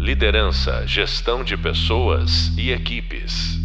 Liderança, 0.00 0.86
gestão 0.86 1.44
de 1.44 1.58
pessoas 1.58 2.56
e 2.56 2.70
equipes. 2.70 3.58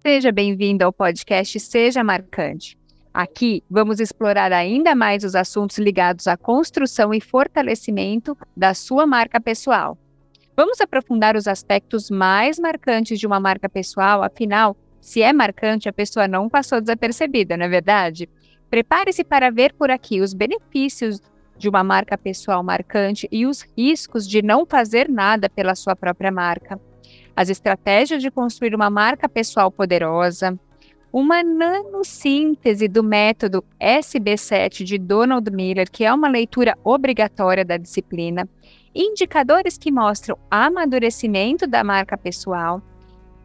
Seja 0.00 0.30
bem-vindo 0.30 0.84
ao 0.84 0.92
podcast 0.92 1.58
Seja 1.58 2.04
Marcante. 2.04 2.78
Aqui 3.12 3.64
vamos 3.68 3.98
explorar 3.98 4.52
ainda 4.52 4.94
mais 4.94 5.24
os 5.24 5.34
assuntos 5.34 5.78
ligados 5.78 6.28
à 6.28 6.36
construção 6.36 7.12
e 7.12 7.20
fortalecimento 7.20 8.38
da 8.56 8.72
sua 8.72 9.04
marca 9.04 9.40
pessoal. 9.40 9.98
Vamos 10.56 10.80
aprofundar 10.80 11.34
os 11.34 11.48
aspectos 11.48 12.08
mais 12.08 12.56
marcantes 12.56 13.18
de 13.18 13.26
uma 13.26 13.40
marca 13.40 13.68
pessoal, 13.68 14.22
afinal, 14.22 14.76
se 15.00 15.22
é 15.22 15.32
marcante, 15.32 15.88
a 15.88 15.92
pessoa 15.92 16.28
não 16.28 16.48
passou 16.48 16.80
desapercebida, 16.80 17.56
não 17.56 17.66
é 17.66 17.68
verdade? 17.68 18.28
Prepare-se 18.70 19.24
para 19.24 19.50
ver 19.50 19.72
por 19.72 19.90
aqui 19.90 20.20
os 20.20 20.32
benefícios 20.32 21.20
de 21.58 21.68
uma 21.68 21.82
marca 21.82 22.16
pessoal 22.16 22.62
marcante 22.62 23.28
e 23.30 23.44
os 23.44 23.66
riscos 23.76 24.26
de 24.26 24.40
não 24.40 24.64
fazer 24.64 25.08
nada 25.08 25.50
pela 25.50 25.74
sua 25.74 25.96
própria 25.96 26.30
marca. 26.30 26.80
As 27.34 27.48
estratégias 27.48 28.22
de 28.22 28.30
construir 28.30 28.74
uma 28.74 28.88
marca 28.88 29.28
pessoal 29.28 29.70
poderosa, 29.70 30.58
uma 31.12 31.42
nanossíntese 31.42 32.86
do 32.86 33.02
método 33.02 33.64
SB7 33.80 34.84
de 34.84 34.98
Donald 34.98 35.50
Miller, 35.50 35.90
que 35.90 36.04
é 36.04 36.12
uma 36.12 36.28
leitura 36.28 36.76
obrigatória 36.84 37.64
da 37.64 37.76
disciplina, 37.76 38.48
indicadores 38.94 39.78
que 39.78 39.90
mostram 39.90 40.38
amadurecimento 40.50 41.66
da 41.66 41.82
marca 41.82 42.16
pessoal, 42.16 42.82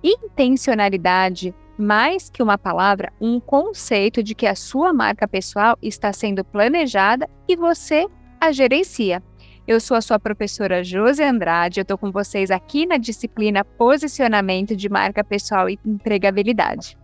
intencionalidade, 0.04 1.54
mais 1.77 2.30
que 2.30 2.44
uma 2.44 2.58
palavra, 2.58 3.12
um 3.20 3.40
conceito 3.40 4.22
de 4.22 4.36
que 4.36 4.45
a 4.45 4.55
sua 4.55 4.94
marca 4.94 5.27
pessoal 5.27 5.77
está 5.82 6.13
sendo 6.13 6.44
planejada 6.44 7.30
e 7.48 7.55
você 7.55 8.08
a 8.40 8.52
gerencia. 8.52 9.23
Eu 9.66 9.80
sou 9.80 9.96
a 9.96 10.02
sua 10.02 10.20
professora 10.20 10.84
Josi 10.84 11.24
Andrade, 11.24 11.79
eu 11.79 11.84
estou 11.84 11.98
com 11.98 12.12
vocês 12.12 12.51
aqui 12.51 12.85
na 12.85 12.98
disciplina 12.98 13.63
Posicionamento 13.63 14.76
de 14.76 14.90
Marca 14.90 15.24
Pessoal 15.24 15.70
e 15.70 15.79
Empregabilidade. 15.85 16.98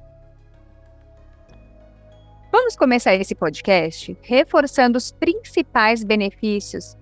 Vamos 2.52 2.75
começar 2.75 3.16
esse 3.16 3.34
podcast 3.34 4.17
reforçando 4.22 4.97
os 4.97 5.12
principais 5.12 6.03
benefícios 6.03 6.97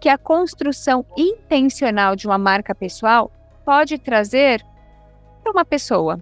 que 0.00 0.08
a 0.08 0.18
construção 0.18 1.06
intencional 1.16 2.16
de 2.16 2.26
uma 2.26 2.36
marca 2.36 2.74
pessoal 2.74 3.30
pode 3.64 3.98
trazer 3.98 4.60
para 5.42 5.52
uma 5.52 5.64
pessoa. 5.64 6.18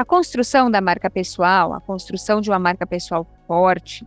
A 0.00 0.04
construção 0.06 0.70
da 0.70 0.80
marca 0.80 1.10
pessoal, 1.10 1.74
a 1.74 1.80
construção 1.82 2.40
de 2.40 2.48
uma 2.48 2.58
marca 2.58 2.86
pessoal 2.86 3.26
forte, 3.46 4.02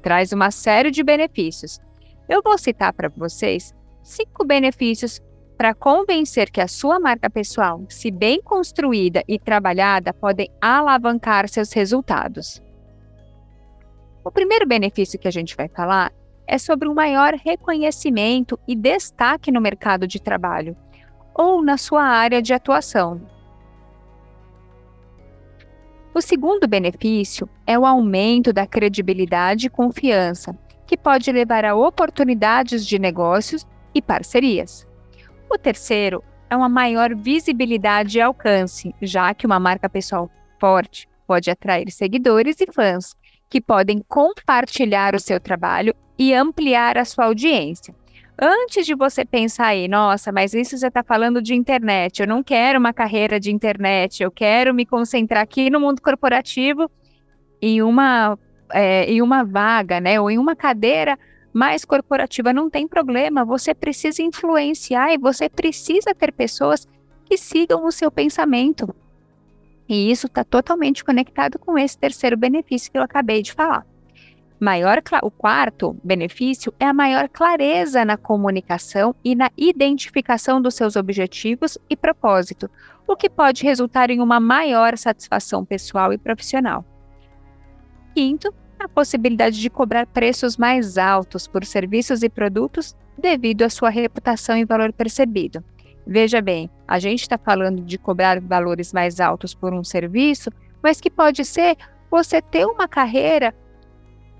traz 0.00 0.32
uma 0.32 0.50
série 0.50 0.90
de 0.90 1.02
benefícios, 1.02 1.78
eu 2.26 2.40
vou 2.42 2.56
citar 2.56 2.94
para 2.94 3.10
vocês 3.10 3.74
cinco 4.02 4.42
benefícios 4.42 5.20
para 5.58 5.74
convencer 5.74 6.50
que 6.50 6.62
a 6.62 6.66
sua 6.66 6.98
marca 6.98 7.28
pessoal, 7.28 7.84
se 7.90 8.10
bem 8.10 8.40
construída 8.40 9.22
e 9.28 9.38
trabalhada, 9.38 10.14
podem 10.14 10.48
alavancar 10.62 11.46
seus 11.46 11.74
resultados. 11.74 12.62
O 14.24 14.30
primeiro 14.30 14.66
benefício 14.66 15.18
que 15.18 15.28
a 15.28 15.30
gente 15.30 15.54
vai 15.54 15.68
falar 15.68 16.10
é 16.46 16.56
sobre 16.56 16.88
um 16.88 16.94
maior 16.94 17.34
reconhecimento 17.34 18.58
e 18.66 18.74
destaque 18.74 19.52
no 19.52 19.60
mercado 19.60 20.06
de 20.06 20.22
trabalho 20.22 20.74
ou 21.34 21.62
na 21.62 21.76
sua 21.76 22.02
área 22.02 22.40
de 22.40 22.54
atuação. 22.54 23.33
O 26.14 26.20
segundo 26.20 26.68
benefício 26.68 27.48
é 27.66 27.76
o 27.76 27.84
aumento 27.84 28.52
da 28.52 28.68
credibilidade 28.68 29.66
e 29.66 29.70
confiança, 29.70 30.56
que 30.86 30.96
pode 30.96 31.32
levar 31.32 31.64
a 31.64 31.74
oportunidades 31.74 32.86
de 32.86 33.00
negócios 33.00 33.66
e 33.92 34.00
parcerias. 34.00 34.86
O 35.50 35.58
terceiro 35.58 36.22
é 36.48 36.56
uma 36.56 36.68
maior 36.68 37.16
visibilidade 37.16 38.18
e 38.18 38.20
alcance, 38.20 38.94
já 39.02 39.34
que 39.34 39.44
uma 39.44 39.58
marca 39.58 39.88
pessoal 39.88 40.30
forte 40.60 41.08
pode 41.26 41.50
atrair 41.50 41.90
seguidores 41.90 42.60
e 42.60 42.72
fãs 42.72 43.16
que 43.50 43.60
podem 43.60 44.00
compartilhar 44.06 45.16
o 45.16 45.20
seu 45.20 45.40
trabalho 45.40 45.96
e 46.16 46.32
ampliar 46.32 46.96
a 46.96 47.04
sua 47.04 47.24
audiência. 47.24 47.92
Antes 48.40 48.84
de 48.84 48.94
você 48.94 49.24
pensar 49.24 49.68
aí, 49.68 49.86
nossa, 49.86 50.32
mas 50.32 50.54
isso 50.54 50.76
você 50.76 50.88
está 50.88 51.04
falando 51.04 51.40
de 51.40 51.54
internet, 51.54 52.20
eu 52.20 52.26
não 52.26 52.42
quero 52.42 52.80
uma 52.80 52.92
carreira 52.92 53.38
de 53.38 53.52
internet, 53.52 54.22
eu 54.22 54.30
quero 54.30 54.74
me 54.74 54.84
concentrar 54.84 55.42
aqui 55.42 55.70
no 55.70 55.78
mundo 55.78 56.02
corporativo 56.02 56.90
em 57.62 57.80
uma 57.80 58.36
é, 58.72 59.04
em 59.04 59.22
uma 59.22 59.44
vaga, 59.44 60.00
né, 60.00 60.20
ou 60.20 60.28
em 60.30 60.38
uma 60.38 60.56
cadeira 60.56 61.16
mais 61.52 61.84
corporativa, 61.84 62.52
não 62.52 62.68
tem 62.68 62.88
problema. 62.88 63.44
Você 63.44 63.72
precisa 63.72 64.20
influenciar 64.20 65.14
e 65.14 65.18
você 65.18 65.48
precisa 65.48 66.12
ter 66.12 66.32
pessoas 66.32 66.88
que 67.24 67.38
sigam 67.38 67.86
o 67.86 67.92
seu 67.92 68.10
pensamento. 68.10 68.92
E 69.88 70.10
isso 70.10 70.26
está 70.26 70.42
totalmente 70.42 71.04
conectado 71.04 71.58
com 71.58 71.78
esse 71.78 71.96
terceiro 71.96 72.36
benefício 72.36 72.90
que 72.90 72.98
eu 72.98 73.02
acabei 73.02 73.42
de 73.42 73.52
falar. 73.52 73.86
Maior, 74.64 75.02
o 75.22 75.30
quarto 75.30 75.94
benefício 76.02 76.72
é 76.80 76.86
a 76.86 76.94
maior 76.94 77.28
clareza 77.28 78.02
na 78.02 78.16
comunicação 78.16 79.14
e 79.22 79.34
na 79.34 79.50
identificação 79.58 80.58
dos 80.58 80.74
seus 80.74 80.96
objetivos 80.96 81.76
e 81.90 81.94
propósito, 81.94 82.70
o 83.06 83.14
que 83.14 83.28
pode 83.28 83.62
resultar 83.62 84.08
em 84.08 84.22
uma 84.22 84.40
maior 84.40 84.96
satisfação 84.96 85.66
pessoal 85.66 86.14
e 86.14 86.18
profissional. 86.18 86.82
Quinto, 88.14 88.54
a 88.78 88.88
possibilidade 88.88 89.60
de 89.60 89.68
cobrar 89.68 90.06
preços 90.06 90.56
mais 90.56 90.96
altos 90.96 91.46
por 91.46 91.62
serviços 91.62 92.22
e 92.22 92.30
produtos 92.30 92.96
devido 93.18 93.64
à 93.64 93.68
sua 93.68 93.90
reputação 93.90 94.56
e 94.56 94.64
valor 94.64 94.94
percebido. 94.94 95.62
Veja 96.06 96.40
bem, 96.40 96.70
a 96.88 96.98
gente 96.98 97.20
está 97.20 97.36
falando 97.36 97.82
de 97.82 97.98
cobrar 97.98 98.40
valores 98.40 98.94
mais 98.94 99.20
altos 99.20 99.54
por 99.54 99.74
um 99.74 99.84
serviço, 99.84 100.50
mas 100.82 101.02
que 101.02 101.10
pode 101.10 101.44
ser 101.44 101.76
você 102.10 102.40
ter 102.40 102.64
uma 102.64 102.88
carreira 102.88 103.54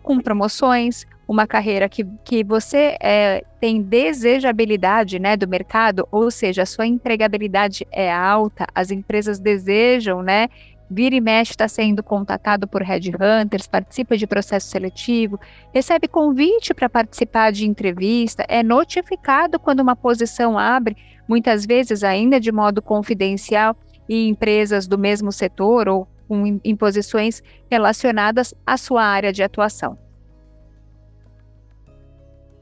com 0.05 0.21
promoções, 0.21 1.07
uma 1.27 1.47
carreira 1.47 1.89
que, 1.89 2.07
que 2.23 2.45
você 2.45 2.97
é, 3.01 3.43
tem 3.59 3.81
desejabilidade 3.81 5.19
né, 5.19 5.37
do 5.37 5.49
mercado, 5.49 6.07
ou 6.13 6.31
seja, 6.31 6.63
a 6.63 6.67
sua 6.67 6.87
empregabilidade 6.87 7.87
é 7.91 8.13
alta, 8.13 8.67
as 8.75 8.91
empresas 8.91 9.39
desejam 9.39 10.23
né, 10.23 10.49
vira 10.91 11.15
e 11.15 11.21
mexe 11.21 11.53
está 11.53 11.67
sendo 11.67 12.03
contatado 12.03 12.69
por 12.69 12.83
headhunters, 12.83 13.67
participa 13.67 14.17
de 14.17 14.27
processo 14.27 14.69
seletivo, 14.69 15.41
recebe 15.73 16.07
convite 16.07 16.75
para 16.75 16.91
participar 16.91 17.51
de 17.51 17.67
entrevista, 17.67 18.45
é 18.47 18.63
notificado 18.63 19.59
quando 19.59 19.81
uma 19.81 19.97
posição 19.97 20.59
abre, 20.59 20.97
muitas 21.27 21.65
vezes 21.65 22.05
ainda 22.05 22.39
de 22.39 22.53
modo 22.53 22.83
confidencial, 22.83 23.75
em 24.07 24.29
empresas 24.29 24.87
do 24.87 24.99
mesmo 24.99 25.33
setor 25.33 25.89
ou 25.89 26.07
com, 26.29 26.61
em 26.63 26.77
posições 26.77 27.43
relacionadas 27.71 28.55
à 28.67 28.77
sua 28.77 29.03
área 29.03 29.33
de 29.33 29.43
atuação. 29.43 29.99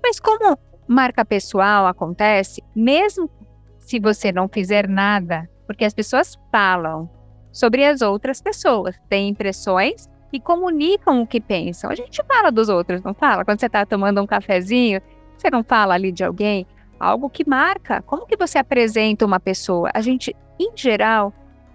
Mas 0.02 0.18
como 0.18 0.58
marca 0.86 1.24
pessoal 1.24 1.86
acontece, 1.86 2.62
mesmo 2.74 3.30
se 3.78 3.98
você 3.98 4.32
não 4.32 4.48
fizer 4.48 4.88
nada, 4.88 5.48
porque 5.66 5.84
as 5.84 5.94
pessoas 5.94 6.38
falam, 6.50 7.08
sobre 7.52 7.84
as 7.84 8.00
outras 8.00 8.40
pessoas, 8.40 8.96
têm 9.08 9.28
impressões 9.28 10.08
e 10.32 10.40
comunicam 10.40 11.20
o 11.20 11.26
que 11.26 11.40
pensam. 11.40 11.90
A 11.90 11.94
gente 11.94 12.20
fala 12.26 12.50
dos 12.50 12.68
outros, 12.68 13.02
não 13.02 13.14
fala? 13.14 13.44
Quando 13.44 13.60
você 13.60 13.66
está 13.66 13.84
tomando 13.84 14.20
um 14.20 14.26
cafezinho, 14.26 15.00
você 15.36 15.50
não 15.50 15.62
fala 15.62 15.94
ali 15.94 16.10
de 16.10 16.24
alguém? 16.24 16.66
Algo 16.98 17.28
que 17.28 17.48
marca. 17.48 18.00
Como 18.02 18.26
que 18.26 18.36
você 18.36 18.58
apresenta 18.58 19.26
uma 19.26 19.38
pessoa? 19.38 19.90
A 19.92 20.00
gente, 20.00 20.34
em 20.58 20.70
geral, 20.74 21.32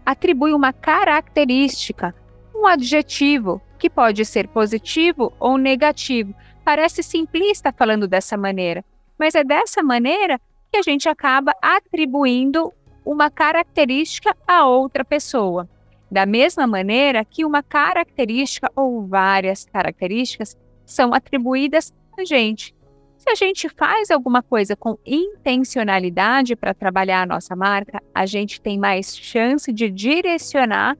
atribui 0.07 0.53
uma 0.53 0.72
característica, 0.72 2.16
um 2.56 2.66
adjetivo, 2.66 3.62
que 3.78 3.90
pode 3.90 4.23
ser 4.23 4.47
positivo 4.47 5.34
ou 5.38 5.57
negativo. 5.57 6.34
Parece 6.63 7.03
simplista 7.03 7.73
falando 7.73 8.07
dessa 8.07 8.37
maneira, 8.37 8.85
mas 9.20 9.35
é 9.35 9.43
dessa 9.43 9.84
maneira 9.84 10.40
que 10.72 10.78
a 10.78 10.81
gente 10.81 11.09
acaba 11.09 11.53
atribuindo 11.61 12.72
uma 13.05 13.29
característica 13.29 14.34
a 14.47 14.66
outra 14.66 15.03
pessoa. 15.03 15.67
Da 16.09 16.26
mesma 16.26 16.66
maneira 16.66 17.26
que 17.26 17.43
uma 17.43 17.61
característica 17.61 18.72
ou 18.78 19.05
várias 19.05 19.66
características 19.66 20.55
são 20.85 21.14
atribuídas 21.14 21.93
a 22.17 22.23
gente. 22.23 22.73
Se 23.17 23.29
a 23.29 23.35
gente 23.35 23.67
faz 23.67 24.11
alguma 24.11 24.43
coisa 24.43 24.75
com 24.75 24.97
intencionalidade 25.05 26.55
para 26.55 26.73
trabalhar 26.73 27.23
a 27.23 27.25
nossa 27.25 27.55
marca, 27.55 28.02
a 28.14 28.25
gente 28.25 28.61
tem 28.61 28.78
mais 28.78 29.17
chance 29.17 29.72
de 29.73 29.90
direcionar 29.90 30.97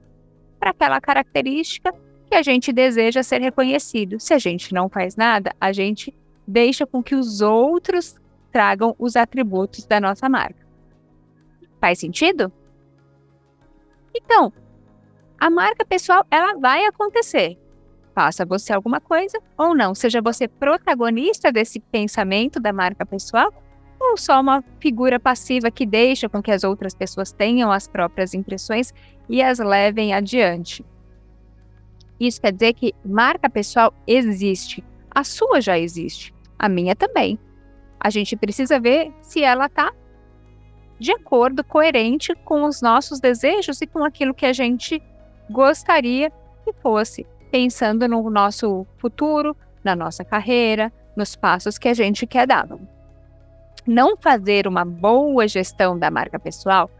para 0.58 0.70
aquela 0.70 1.00
característica 1.00 1.92
que 2.28 2.34
a 2.34 2.42
gente 2.42 2.72
deseja 2.72 3.22
ser 3.22 3.40
reconhecido. 3.40 4.18
Se 4.18 4.34
a 4.34 4.38
gente 4.38 4.74
não 4.74 4.88
faz 4.88 5.16
nada, 5.16 5.54
a 5.60 5.72
gente 5.72 6.12
deixa 6.46 6.86
com 6.86 7.02
que 7.02 7.14
os 7.14 7.40
outros 7.40 8.16
tragam 8.50 8.94
os 8.98 9.16
atributos 9.16 9.86
da 9.86 10.00
nossa 10.00 10.28
marca. 10.28 10.66
Faz 11.80 12.00
sentido? 12.00 12.52
Então, 14.14 14.52
a 15.38 15.48
marca 15.48 15.84
pessoal, 15.84 16.26
ela 16.30 16.58
vai 16.58 16.84
acontecer. 16.84 17.56
Faça 18.18 18.44
você 18.44 18.72
alguma 18.72 19.00
coisa 19.00 19.38
ou 19.56 19.76
não, 19.76 19.94
seja 19.94 20.20
você 20.20 20.48
protagonista 20.48 21.52
desse 21.52 21.78
pensamento 21.78 22.58
da 22.58 22.72
marca 22.72 23.06
pessoal 23.06 23.54
ou 24.00 24.16
só 24.16 24.40
uma 24.40 24.64
figura 24.80 25.20
passiva 25.20 25.70
que 25.70 25.86
deixa 25.86 26.28
com 26.28 26.42
que 26.42 26.50
as 26.50 26.64
outras 26.64 26.96
pessoas 26.96 27.30
tenham 27.30 27.70
as 27.70 27.86
próprias 27.86 28.34
impressões 28.34 28.92
e 29.28 29.40
as 29.40 29.60
levem 29.60 30.12
adiante. 30.12 30.84
Isso 32.18 32.40
quer 32.40 32.50
dizer 32.50 32.72
que 32.72 32.92
marca 33.04 33.48
pessoal 33.48 33.94
existe. 34.04 34.82
A 35.08 35.22
sua 35.22 35.60
já 35.60 35.78
existe, 35.78 36.34
a 36.58 36.68
minha 36.68 36.96
também. 36.96 37.38
A 38.00 38.10
gente 38.10 38.34
precisa 38.36 38.80
ver 38.80 39.12
se 39.22 39.44
ela 39.44 39.66
está 39.66 39.92
de 40.98 41.12
acordo, 41.12 41.62
coerente 41.62 42.34
com 42.44 42.64
os 42.64 42.82
nossos 42.82 43.20
desejos 43.20 43.80
e 43.80 43.86
com 43.86 44.04
aquilo 44.04 44.34
que 44.34 44.46
a 44.46 44.52
gente 44.52 45.00
gostaria 45.48 46.32
que 46.64 46.72
fosse, 46.82 47.24
pensando 47.50 48.06
no 48.06 48.28
nosso 48.30 48.86
futuro, 48.98 49.56
na 49.82 49.96
nossa 49.96 50.24
carreira, 50.24 50.92
nos 51.16 51.34
passos 51.34 51.78
que 51.78 51.88
a 51.88 51.94
gente 51.94 52.26
quer 52.26 52.46
dar. 52.46 52.68
Não 53.86 54.16
fazer 54.16 54.66
uma 54.66 54.84
boa 54.84 55.48
gestão 55.48 55.98
da 55.98 56.10
marca 56.10 56.38
pessoal 56.38 56.90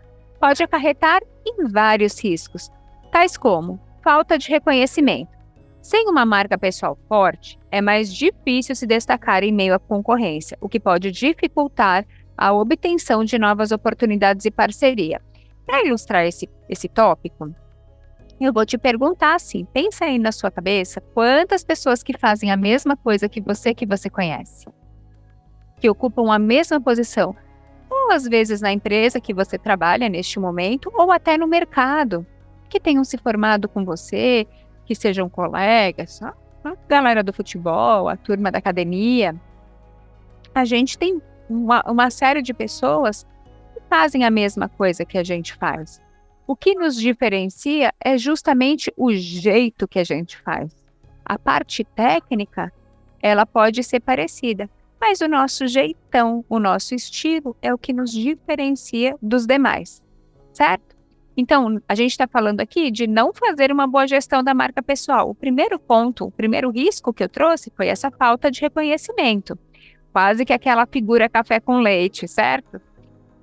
pode 0.40 0.62
acarretar 0.62 1.20
em 1.46 1.68
vários 1.68 2.18
riscos, 2.22 2.70
tais 3.12 3.36
como 3.36 3.78
falta 4.02 4.38
de 4.38 4.48
reconhecimento. 4.48 5.36
Sem 5.82 6.08
uma 6.08 6.26
marca 6.26 6.58
pessoal 6.58 6.98
forte, 7.08 7.58
é 7.70 7.80
mais 7.80 8.12
difícil 8.12 8.74
se 8.74 8.86
destacar 8.86 9.42
em 9.42 9.52
meio 9.52 9.74
à 9.74 9.78
concorrência, 9.78 10.58
o 10.60 10.68
que 10.68 10.80
pode 10.80 11.10
dificultar 11.10 12.04
a 12.36 12.52
obtenção 12.52 13.24
de 13.24 13.38
novas 13.38 13.72
oportunidades 13.72 14.44
e 14.44 14.50
parceria. 14.50 15.20
Para 15.66 15.84
ilustrar 15.84 16.24
esse, 16.24 16.48
esse 16.68 16.88
tópico, 16.88 17.52
eu 18.44 18.52
vou 18.52 18.64
te 18.64 18.78
perguntar 18.78 19.34
assim: 19.34 19.64
pensa 19.72 20.04
aí 20.04 20.18
na 20.18 20.32
sua 20.32 20.50
cabeça 20.50 21.00
quantas 21.14 21.64
pessoas 21.64 22.02
que 22.02 22.16
fazem 22.16 22.50
a 22.50 22.56
mesma 22.56 22.96
coisa 22.96 23.28
que 23.28 23.40
você 23.40 23.74
que 23.74 23.86
você 23.86 24.08
conhece, 24.08 24.66
que 25.80 25.90
ocupam 25.90 26.32
a 26.32 26.38
mesma 26.38 26.80
posição, 26.80 27.34
ou 27.90 28.12
às 28.12 28.24
vezes 28.24 28.60
na 28.60 28.72
empresa 28.72 29.20
que 29.20 29.34
você 29.34 29.58
trabalha 29.58 30.08
neste 30.08 30.38
momento, 30.38 30.90
ou 30.94 31.10
até 31.10 31.36
no 31.36 31.46
mercado, 31.46 32.26
que 32.68 32.78
tenham 32.78 33.04
se 33.04 33.18
formado 33.18 33.68
com 33.68 33.84
você, 33.84 34.46
que 34.84 34.94
sejam 34.94 35.28
colegas, 35.28 36.20
a 36.22 36.74
galera 36.88 37.22
do 37.22 37.32
futebol, 37.32 38.08
a 38.08 38.16
turma 38.16 38.50
da 38.50 38.58
academia. 38.58 39.34
A 40.54 40.64
gente 40.64 40.98
tem 40.98 41.20
uma, 41.48 41.82
uma 41.86 42.10
série 42.10 42.42
de 42.42 42.52
pessoas 42.52 43.26
que 43.74 43.80
fazem 43.88 44.24
a 44.24 44.30
mesma 44.30 44.68
coisa 44.68 45.04
que 45.04 45.18
a 45.18 45.24
gente 45.24 45.54
faz. 45.54 46.00
O 46.48 46.56
que 46.56 46.74
nos 46.74 46.96
diferencia 46.96 47.92
é 48.02 48.16
justamente 48.16 48.90
o 48.96 49.12
jeito 49.12 49.86
que 49.86 49.98
a 49.98 50.04
gente 50.04 50.38
faz. 50.38 50.74
A 51.22 51.38
parte 51.38 51.84
técnica, 51.84 52.72
ela 53.20 53.44
pode 53.44 53.84
ser 53.84 54.00
parecida, 54.00 54.70
mas 54.98 55.20
o 55.20 55.28
nosso 55.28 55.66
jeitão, 55.66 56.42
o 56.48 56.58
nosso 56.58 56.94
estilo 56.94 57.54
é 57.60 57.74
o 57.74 57.76
que 57.76 57.92
nos 57.92 58.10
diferencia 58.10 59.14
dos 59.20 59.44
demais, 59.44 60.02
certo? 60.50 60.96
Então, 61.36 61.82
a 61.86 61.94
gente 61.94 62.12
está 62.12 62.26
falando 62.26 62.62
aqui 62.62 62.90
de 62.90 63.06
não 63.06 63.30
fazer 63.34 63.70
uma 63.70 63.86
boa 63.86 64.06
gestão 64.06 64.42
da 64.42 64.54
marca 64.54 64.82
pessoal. 64.82 65.28
O 65.28 65.34
primeiro 65.34 65.78
ponto, 65.78 66.24
o 66.24 66.30
primeiro 66.30 66.70
risco 66.70 67.12
que 67.12 67.22
eu 67.22 67.28
trouxe 67.28 67.70
foi 67.76 67.88
essa 67.88 68.10
falta 68.10 68.50
de 68.50 68.62
reconhecimento 68.62 69.56
quase 70.12 70.44
que 70.44 70.52
aquela 70.52 70.86
figura 70.86 71.28
café 71.28 71.60
com 71.60 71.78
leite, 71.78 72.26
certo? 72.26 72.80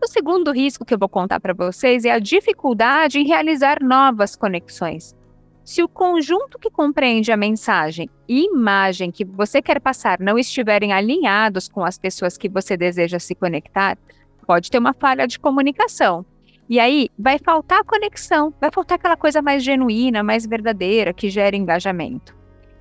O 0.02 0.08
segundo 0.08 0.52
risco 0.52 0.86
que 0.86 0.94
eu 0.94 1.00
vou 1.00 1.10
contar 1.10 1.40
para 1.40 1.54
vocês 1.54 2.06
é 2.06 2.12
a 2.12 2.20
dificuldade 2.20 3.20
em 3.20 3.28
realizar 3.28 3.82
novas 3.82 4.36
conexões. 4.36 5.16
Se 5.64 5.82
o 5.82 5.88
conjunto 5.88 6.60
que 6.60 6.70
compreende 6.70 7.32
a 7.32 7.38
mensagem 7.38 8.08
e 8.28 8.46
imagem 8.46 9.12
que 9.12 9.26
você 9.26 9.64
quer 9.64 9.82
passar 9.82 10.20
não 10.20 10.38
estiverem 10.38 10.94
alinhados 10.94 11.68
com 11.68 11.84
as 11.84 11.98
pessoas 11.98 12.38
que 12.38 12.48
você 12.48 12.78
deseja 12.78 13.18
se 13.18 13.34
conectar, 13.34 13.98
pode 14.46 14.70
ter 14.70 14.78
uma 14.78 14.94
falha 14.94 15.26
de 15.26 15.40
comunicação. 15.40 16.24
E 16.70 16.80
aí 16.80 17.10
vai 17.18 17.40
faltar 17.40 17.84
conexão, 17.84 18.54
vai 18.62 18.70
faltar 18.72 18.98
aquela 18.98 19.18
coisa 19.18 19.42
mais 19.42 19.64
genuína, 19.64 20.22
mais 20.22 20.46
verdadeira 20.46 21.14
que 21.14 21.32
gera 21.32 21.56
engajamento. 21.56 22.36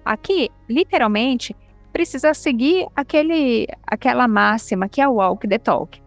Aqui, 0.04 0.50
literalmente, 0.68 1.56
precisa 1.90 2.34
seguir 2.34 2.86
aquele, 2.94 3.66
aquela 3.86 4.28
máxima 4.28 4.90
que 4.90 5.00
é 5.00 5.08
o 5.08 5.14
walk 5.14 5.48
the 5.48 5.58
talk. 5.58 6.03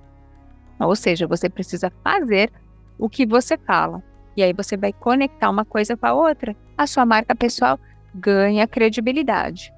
Ou 0.80 0.96
seja, 0.96 1.28
você 1.28 1.50
precisa 1.50 1.92
fazer 2.04 2.52
o 2.98 3.10
que 3.10 3.26
você 3.26 3.58
fala. 3.58 4.04
E 4.36 4.44
aí 4.44 4.54
você 4.54 4.78
vai 4.78 4.94
conectar 4.94 5.50
uma 5.50 5.66
coisa 5.66 5.98
com 5.98 6.06
a 6.06 6.14
outra. 6.14 6.56
A 6.78 6.86
sua 6.86 7.06
marca 7.06 7.36
pessoal 7.36 7.80
ganha 8.14 8.68
credibilidade. 8.68 9.74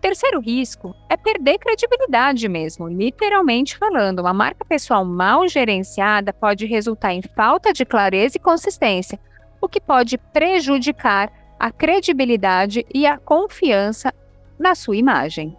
Terceiro 0.00 0.40
risco 0.40 0.94
é 1.08 1.16
perder 1.16 1.58
credibilidade 1.58 2.48
mesmo, 2.48 2.88
literalmente 2.88 3.78
falando. 3.78 4.18
Uma 4.18 4.32
marca 4.32 4.64
pessoal 4.64 5.04
mal 5.04 5.46
gerenciada 5.46 6.32
pode 6.32 6.66
resultar 6.66 7.12
em 7.12 7.22
falta 7.22 7.72
de 7.72 7.84
clareza 7.84 8.36
e 8.36 8.40
consistência, 8.40 9.20
o 9.60 9.68
que 9.68 9.80
pode 9.80 10.18
prejudicar 10.18 11.30
a 11.56 11.70
credibilidade 11.70 12.84
e 12.92 13.06
a 13.06 13.16
confiança 13.16 14.12
na 14.58 14.74
sua 14.74 14.96
imagem. 14.96 15.56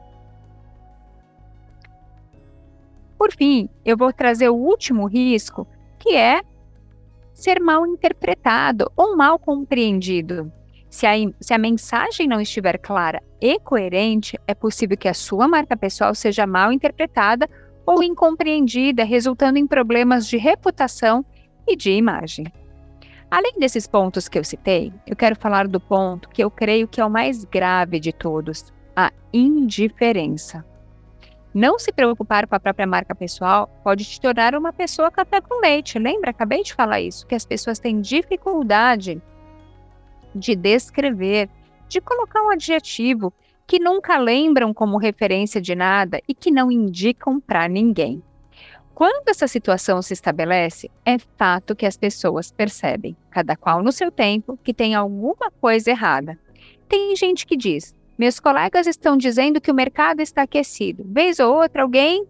Por 3.24 3.32
fim, 3.32 3.70
eu 3.86 3.96
vou 3.96 4.12
trazer 4.12 4.50
o 4.50 4.54
último 4.54 5.06
risco, 5.06 5.66
que 5.98 6.14
é 6.14 6.42
ser 7.34 7.58
mal 7.58 7.88
interpretado 7.88 8.92
ou 8.98 9.16
mal 9.16 9.40
compreendido. 9.40 10.52
Se 10.90 11.08
a, 11.08 11.14
se 11.40 11.54
a 11.54 11.58
mensagem 11.58 12.28
não 12.28 12.42
estiver 12.42 12.78
clara 12.78 13.24
e 13.40 13.58
coerente, 13.62 14.38
é 14.46 14.54
possível 14.54 14.98
que 14.98 15.08
a 15.08 15.14
sua 15.14 15.48
marca 15.48 15.78
pessoal 15.78 16.14
seja 16.14 16.46
mal 16.46 16.74
interpretada 16.74 17.50
ou 17.86 18.04
incompreendida, 18.04 19.06
resultando 19.06 19.58
em 19.58 19.66
problemas 19.66 20.28
de 20.28 20.36
reputação 20.36 21.24
e 21.66 21.78
de 21.78 21.92
imagem. 21.92 22.46
Além 23.32 23.54
desses 23.58 23.88
pontos 23.88 24.28
que 24.28 24.38
eu 24.38 24.44
citei, 24.44 24.92
eu 25.08 25.16
quero 25.16 25.38
falar 25.38 25.66
do 25.70 25.80
ponto 25.80 26.28
que 26.28 26.44
eu 26.44 26.52
creio 26.52 26.90
que 26.90 27.00
é 27.00 27.06
o 27.06 27.10
mais 27.10 27.46
grave 27.46 28.02
de 28.02 28.12
todos, 28.12 28.74
a 28.94 29.14
indiferença. 29.32 30.73
Não 31.54 31.78
se 31.78 31.92
preocupar 31.92 32.48
com 32.48 32.56
a 32.56 32.60
própria 32.60 32.88
marca 32.88 33.14
pessoal 33.14 33.70
pode 33.84 34.04
te 34.06 34.20
tornar 34.20 34.56
uma 34.56 34.74
pessoa 34.74 35.12
café 35.12 35.40
com 35.40 35.62
leite. 35.62 36.00
Lembra? 36.00 36.32
Acabei 36.32 36.64
de 36.64 36.74
falar 36.74 37.00
isso, 37.00 37.28
que 37.28 37.36
as 37.36 37.46
pessoas 37.46 37.78
têm 37.78 38.02
dificuldade 38.02 39.22
de 40.34 40.56
descrever, 40.56 41.48
de 41.88 42.02
colocar 42.02 42.42
um 42.42 42.50
adjetivo 42.50 43.32
que 43.68 43.80
nunca 43.80 44.18
lembram 44.18 44.74
como 44.74 44.98
referência 44.98 45.62
de 45.62 45.76
nada 45.76 46.20
e 46.28 46.34
que 46.34 46.50
não 46.50 46.72
indicam 46.72 47.40
para 47.40 47.68
ninguém. 47.68 48.24
Quando 48.96 49.30
essa 49.30 49.48
situação 49.48 50.02
se 50.02 50.14
estabelece, 50.14 50.90
é 51.06 51.18
fato 51.38 51.76
que 51.76 51.86
as 51.86 51.98
pessoas 51.98 52.52
percebem, 52.52 53.16
cada 53.30 53.56
qual 53.56 53.82
no 53.84 53.92
seu 53.92 54.12
tempo, 54.12 54.58
que 54.64 54.74
tem 54.74 54.96
alguma 54.96 55.52
coisa 55.62 55.92
errada. 55.92 56.38
Tem 56.88 57.16
gente 57.16 57.46
que 57.46 57.58
diz: 57.58 57.96
meus 58.24 58.40
colegas 58.40 58.88
estão 58.88 59.18
dizendo 59.18 59.60
que 59.60 59.70
o 59.70 59.76
mercado 59.76 60.22
está 60.22 60.44
aquecido. 60.44 61.04
Vez 61.06 61.42
ou 61.42 61.54
outra, 61.54 61.82
alguém 61.82 62.26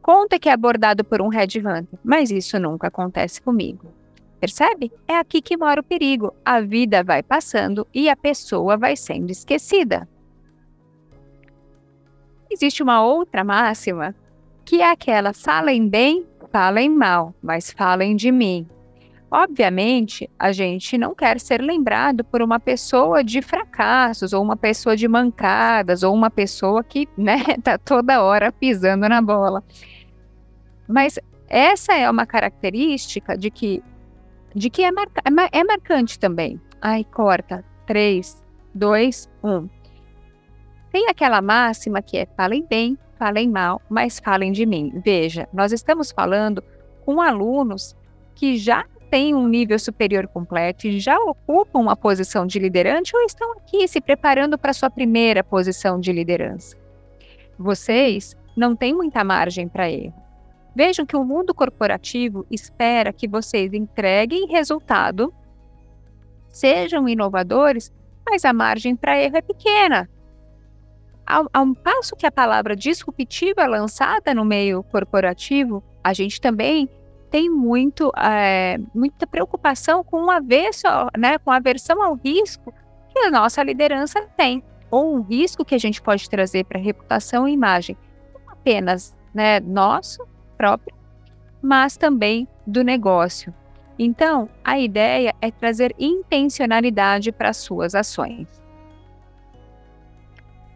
conta 0.00 0.38
que 0.38 0.48
é 0.48 0.52
abordado 0.52 1.02
por 1.02 1.20
um 1.20 1.26
headhunter, 1.26 1.98
mas 2.04 2.30
isso 2.30 2.56
nunca 2.56 2.86
acontece 2.86 3.42
comigo. 3.42 3.92
Percebe? 4.38 4.92
É 5.08 5.16
aqui 5.16 5.42
que 5.42 5.56
mora 5.56 5.80
o 5.80 5.84
perigo. 5.84 6.32
A 6.44 6.60
vida 6.60 7.02
vai 7.02 7.20
passando 7.20 7.84
e 7.92 8.08
a 8.08 8.14
pessoa 8.14 8.76
vai 8.76 8.94
sendo 8.94 9.32
esquecida. 9.32 10.08
Existe 12.48 12.80
uma 12.80 13.04
outra 13.04 13.42
máxima, 13.42 14.14
que 14.64 14.80
é 14.80 14.88
aquela: 14.88 15.32
falem 15.32 15.88
bem, 15.88 16.24
falem 16.52 16.88
mal, 16.88 17.34
mas 17.42 17.72
falem 17.72 18.14
de 18.14 18.30
mim. 18.30 18.68
Obviamente, 19.30 20.28
a 20.38 20.52
gente 20.52 20.96
não 20.96 21.14
quer 21.14 21.38
ser 21.38 21.60
lembrado 21.60 22.24
por 22.24 22.40
uma 22.40 22.58
pessoa 22.58 23.22
de 23.22 23.42
fracassos, 23.42 24.32
ou 24.32 24.42
uma 24.42 24.56
pessoa 24.56 24.96
de 24.96 25.06
mancadas, 25.06 26.02
ou 26.02 26.14
uma 26.14 26.30
pessoa 26.30 26.82
que, 26.82 27.06
né, 27.16 27.42
tá 27.62 27.76
toda 27.76 28.22
hora 28.22 28.50
pisando 28.50 29.08
na 29.08 29.20
bola. 29.20 29.62
Mas 30.88 31.18
essa 31.46 31.94
é 31.94 32.10
uma 32.10 32.24
característica 32.24 33.36
de 33.36 33.50
que, 33.50 33.82
de 34.54 34.70
que 34.70 34.82
é, 34.82 34.88
é, 34.88 35.58
é 35.58 35.64
marcante 35.64 36.18
também. 36.18 36.58
Ai, 36.80 37.04
corta. 37.04 37.64
3, 37.86 38.42
2, 38.74 39.30
1. 39.42 39.68
Tem 40.90 41.08
aquela 41.08 41.42
máxima 41.42 42.00
que 42.00 42.16
é 42.16 42.26
falem 42.36 42.66
bem, 42.68 42.98
falem 43.18 43.48
mal, 43.48 43.80
mas 43.90 44.18
falem 44.18 44.52
de 44.52 44.64
mim. 44.64 45.00
Veja, 45.04 45.48
nós 45.52 45.72
estamos 45.72 46.10
falando 46.10 46.62
com 47.04 47.20
alunos 47.20 47.96
que 48.34 48.56
já 48.56 48.84
têm 49.10 49.34
um 49.34 49.48
nível 49.48 49.78
superior 49.78 50.26
completo 50.26 50.86
e 50.86 51.00
já 51.00 51.18
ocupam 51.18 51.78
uma 51.80 51.96
posição 51.96 52.46
de 52.46 52.58
liderança 52.58 53.16
ou 53.16 53.22
estão 53.24 53.52
aqui 53.52 53.86
se 53.88 54.00
preparando 54.00 54.58
para 54.58 54.72
sua 54.72 54.90
primeira 54.90 55.42
posição 55.42 55.98
de 55.98 56.12
liderança. 56.12 56.76
Vocês 57.58 58.36
não 58.56 58.76
têm 58.76 58.94
muita 58.94 59.24
margem 59.24 59.68
para 59.68 59.90
erro. 59.90 60.14
Vejam 60.74 61.04
que 61.04 61.16
o 61.16 61.24
mundo 61.24 61.54
corporativo 61.54 62.46
espera 62.50 63.12
que 63.12 63.26
vocês 63.26 63.72
entreguem 63.72 64.46
resultado, 64.46 65.34
sejam 66.48 67.08
inovadores, 67.08 67.92
mas 68.28 68.44
a 68.44 68.52
margem 68.52 68.94
para 68.94 69.20
erro 69.20 69.36
é 69.36 69.42
pequena. 69.42 70.08
Ao, 71.26 71.48
ao 71.52 71.74
passo 71.74 72.16
que 72.16 72.26
a 72.26 72.32
palavra 72.32 72.76
disruptiva 72.76 73.62
é 73.62 73.66
lançada 73.66 74.34
no 74.34 74.44
meio 74.44 74.82
corporativo, 74.84 75.82
a 76.02 76.12
gente 76.12 76.40
também 76.40 76.88
tem 77.30 77.48
muito, 77.48 78.12
é, 78.16 78.78
muita 78.94 79.26
preocupação 79.26 80.02
com 80.02 80.24
o 80.24 80.30
avesso, 80.30 80.86
né, 81.16 81.38
com 81.38 81.50
a 81.50 81.56
aversão 81.56 82.02
ao 82.02 82.14
risco 82.14 82.72
que 83.12 83.18
a 83.18 83.30
nossa 83.30 83.62
liderança 83.62 84.26
tem, 84.36 84.62
ou 84.90 85.16
um 85.16 85.20
risco 85.20 85.64
que 85.64 85.74
a 85.74 85.78
gente 85.78 86.00
pode 86.00 86.28
trazer 86.28 86.64
para 86.64 86.78
a 86.78 86.82
reputação 86.82 87.46
e 87.46 87.52
imagem, 87.52 87.96
não 88.34 88.52
apenas 88.52 89.16
né, 89.34 89.60
nosso 89.60 90.26
próprio, 90.56 90.94
mas 91.62 91.96
também 91.96 92.48
do 92.66 92.82
negócio. 92.82 93.54
Então, 93.98 94.48
a 94.62 94.78
ideia 94.78 95.34
é 95.40 95.50
trazer 95.50 95.94
intencionalidade 95.98 97.32
para 97.32 97.48
as 97.48 97.56
suas 97.56 97.94
ações. 97.94 98.57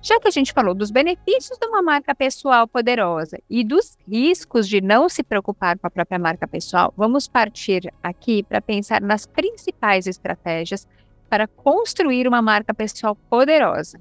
Já 0.03 0.19
que 0.19 0.27
a 0.27 0.33
gente 0.33 0.53
falou 0.53 0.75
dos 0.75 0.91
benefícios 0.91 1.57
de 1.57 1.65
uma 1.65 1.81
marca 1.81 2.13
pessoal 2.13 2.67
poderosa 2.67 3.39
e 3.49 3.63
dos 3.63 3.97
riscos 4.09 4.69
de 4.69 4.81
não 4.81 5.09
se 5.09 5.23
preocupar 5.23 5.79
com 5.79 5.87
a 5.87 5.91
própria 5.91 6.19
marca 6.19 6.49
pessoal, 6.49 6.93
vamos 6.97 7.29
partir 7.29 7.89
aqui 8.03 8.43
para 8.43 8.61
pensar 8.61 9.01
nas 9.01 9.27
principais 9.27 10.09
estratégias 10.09 10.89
para 11.31 11.47
construir 11.47 12.27
uma 12.27 12.43
marca 12.43 12.75
pessoal 12.75 13.15
poderosa. 13.31 14.01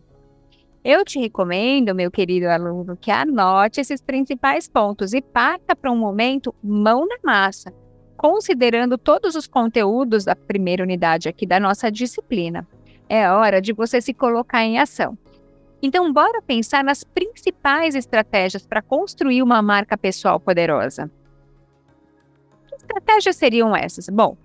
Eu 0.84 1.05
te 1.05 1.20
recomendo, 1.20 1.93
meu 1.93 2.10
querido 2.10 2.48
aluno, 2.48 2.98
que 2.98 3.12
anote 3.12 3.79
esses 3.79 4.01
principais 4.01 4.67
pontos 4.67 5.13
e 5.13 5.22
parta 5.22 5.75
para 5.75 5.91
um 5.91 5.98
momento 5.98 6.55
mão 6.63 7.05
na 7.05 7.17
massa, 7.24 7.72
considerando 8.17 8.98
todos 8.98 9.36
os 9.36 9.46
conteúdos 9.46 10.25
da 10.25 10.36
primeira 10.36 10.81
unidade 10.81 11.29
aqui 11.29 11.46
da 11.46 11.60
nossa 11.60 11.91
disciplina. 11.91 12.67
É 13.08 13.29
hora 13.29 13.62
de 13.62 13.72
você 13.72 14.01
se 14.01 14.15
colocar 14.15 14.63
em 14.63 14.79
ação. 14.79 15.15
Então, 15.82 16.12
bora 16.14 16.42
pensar 16.42 16.84
nas 16.84 17.04
principais 17.04 17.96
estratégias 17.96 18.66
para 18.66 18.82
construir 18.82 19.42
uma 19.42 19.62
marca 19.62 19.98
pessoal 19.98 20.40
poderosa. 20.40 21.10
Que 22.68 22.76
estratégias 22.76 23.36
seriam 23.36 23.76
essas? 23.76 24.08
Bom, 24.08 24.38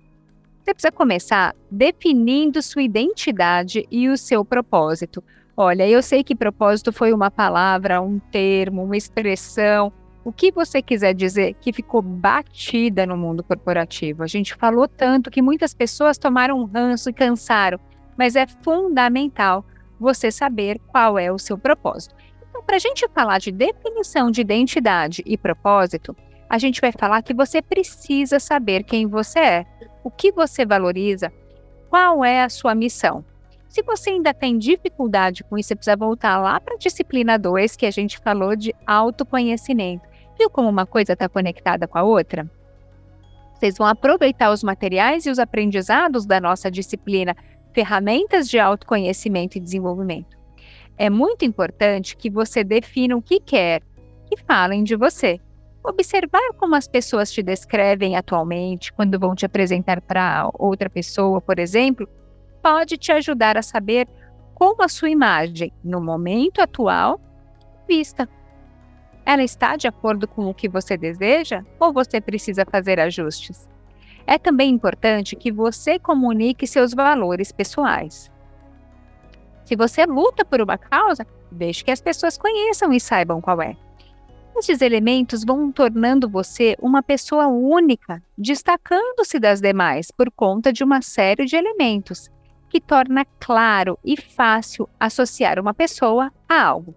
você 0.63 0.73
precisa 0.73 0.91
começar 0.91 1.55
definindo 1.71 2.61
sua 2.61 2.81
identidade 2.81 3.87
e 3.91 4.09
o 4.09 4.17
seu 4.17 4.43
propósito. 4.43 5.23
Olha, 5.55 5.87
eu 5.87 6.03
sei 6.03 6.23
que 6.23 6.35
propósito 6.35 6.91
foi 6.91 7.13
uma 7.13 7.31
palavra, 7.31 8.01
um 8.01 8.19
termo, 8.19 8.83
uma 8.83 8.97
expressão, 8.97 9.93
o 10.25 10.31
que 10.33 10.51
você 10.51 10.81
quiser 10.81 11.13
dizer 11.13 11.53
que 11.61 11.71
ficou 11.71 12.01
batida 12.01 13.05
no 13.05 13.15
mundo 13.15 13.43
corporativo. 13.43 14.23
A 14.23 14.27
gente 14.27 14.55
falou 14.55 14.87
tanto 14.87 15.31
que 15.31 15.41
muitas 15.41 15.73
pessoas 15.73 16.17
tomaram 16.17 16.65
ranço 16.65 17.09
e 17.09 17.13
cansaram, 17.13 17.79
mas 18.17 18.35
é 18.35 18.45
fundamental 18.61 19.63
você 19.99 20.31
saber 20.31 20.79
qual 20.87 21.17
é 21.17 21.31
o 21.31 21.39
seu 21.39 21.57
propósito. 21.57 22.15
Então, 22.49 22.63
para 22.63 22.75
a 22.75 22.79
gente 22.79 23.07
falar 23.09 23.39
de 23.39 23.51
definição 23.51 24.31
de 24.31 24.41
identidade 24.41 25.23
e 25.25 25.37
propósito, 25.37 26.15
a 26.49 26.57
gente 26.57 26.79
vai 26.79 26.91
falar 26.91 27.21
que 27.21 27.33
você 27.33 27.61
precisa 27.61 28.39
saber 28.39 28.83
quem 28.83 29.05
você 29.05 29.39
é, 29.39 29.65
o 30.03 30.09
que 30.09 30.31
você 30.31 30.65
valoriza, 30.65 31.31
qual 31.89 32.23
é 32.23 32.43
a 32.43 32.49
sua 32.49 32.73
missão. 32.73 33.23
Se 33.67 33.83
você 33.83 34.11
ainda 34.11 34.33
tem 34.33 34.57
dificuldade 34.57 35.43
com 35.43 35.57
isso, 35.57 35.67
você 35.67 35.75
precisa 35.75 35.97
voltar 35.97 36.39
lá 36.39 36.59
para 36.59 36.75
a 36.75 36.77
disciplina 36.77 37.37
2, 37.37 37.75
que 37.75 37.85
a 37.85 37.91
gente 37.91 38.17
falou 38.19 38.55
de 38.55 38.73
autoconhecimento. 38.85 40.07
Viu 40.37 40.49
como 40.49 40.69
uma 40.69 40.85
coisa 40.85 41.13
está 41.13 41.27
conectada 41.27 41.87
com 41.87 41.97
a 41.97 42.03
outra? 42.03 42.49
Vocês 43.53 43.77
vão 43.77 43.87
aproveitar 43.87 44.51
os 44.51 44.63
materiais 44.63 45.25
e 45.25 45.29
os 45.29 45.39
aprendizados 45.39 46.25
da 46.25 46.39
nossa 46.39 46.69
disciplina 46.69 47.35
ferramentas 47.77 48.49
de 48.49 48.57
autoconhecimento 48.57 49.55
e 49.55 49.61
desenvolvimento. 49.61 50.35
É 50.97 51.11
muito 51.11 51.45
importante 51.45 52.17
que 52.17 52.27
você 52.27 52.63
defina 52.63 53.15
o 53.15 53.21
que 53.21 53.39
quer 53.39 53.83
que 54.25 54.35
falem 54.47 54.83
de 54.83 54.95
você. 54.95 55.39
Observar 55.83 56.53
como 56.57 56.73
as 56.73 56.87
pessoas 56.87 57.31
te 57.31 57.43
descrevem 57.43 58.15
atualmente, 58.15 58.91
quando 58.91 59.19
vão 59.19 59.35
te 59.35 59.45
apresentar 59.45 60.01
para 60.01 60.49
outra 60.55 60.89
pessoa, 60.89 61.39
por 61.39 61.59
exemplo, 61.59 62.09
pode 62.63 62.97
te 62.97 63.11
ajudar 63.11 63.55
a 63.59 63.61
saber 63.61 64.07
como 64.55 64.81
a 64.81 64.87
sua 64.87 65.11
imagem, 65.11 65.71
no 65.83 66.01
momento 66.01 66.63
atual, 66.63 67.21
vista. 67.87 68.27
Ela 69.23 69.43
está 69.43 69.75
de 69.75 69.87
acordo 69.87 70.27
com 70.27 70.47
o 70.47 70.53
que 70.53 70.67
você 70.67 70.97
deseja 70.97 71.63
ou 71.79 71.93
você 71.93 72.19
precisa 72.19 72.65
fazer 72.65 72.99
ajustes? 72.99 73.69
É 74.27 74.37
também 74.37 74.69
importante 74.69 75.37
que 75.37 75.51
você 75.51 75.97
comunique 75.97 76.67
seus 76.67 76.93
valores 76.93 77.49
pessoais. 77.49 78.29
Se 79.63 79.73
você 79.73 80.05
luta 80.05 80.43
por 80.43 80.61
uma 80.61 80.77
causa, 80.77 81.25
deixe 81.49 81.83
que 81.83 81.91
as 81.91 82.01
pessoas 82.01 82.37
conheçam 82.37 82.91
e 82.91 82.99
saibam 82.99 83.39
qual 83.39 83.61
é. 83.61 83.77
Esses 84.57 84.81
elementos 84.81 85.45
vão 85.45 85.71
tornando 85.71 86.27
você 86.27 86.75
uma 86.81 87.01
pessoa 87.01 87.47
única, 87.47 88.21
destacando-se 88.37 89.39
das 89.39 89.61
demais 89.61 90.11
por 90.11 90.29
conta 90.29 90.73
de 90.73 90.83
uma 90.83 91.01
série 91.01 91.45
de 91.45 91.55
elementos 91.55 92.29
que 92.69 92.81
torna 92.81 93.25
claro 93.39 93.97
e 94.03 94.19
fácil 94.19 94.89
associar 94.99 95.57
uma 95.59 95.73
pessoa 95.73 96.33
a 96.49 96.63
algo. 96.63 96.93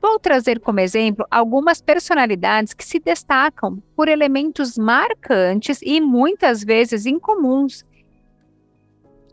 Vou 0.00 0.18
trazer 0.18 0.60
como 0.60 0.80
exemplo 0.80 1.26
algumas 1.30 1.80
personalidades 1.80 2.74
que 2.74 2.84
se 2.84 2.98
destacam 2.98 3.82
por 3.94 4.08
elementos 4.08 4.76
marcantes 4.76 5.80
e 5.82 6.00
muitas 6.00 6.62
vezes 6.62 7.06
incomuns. 7.06 7.84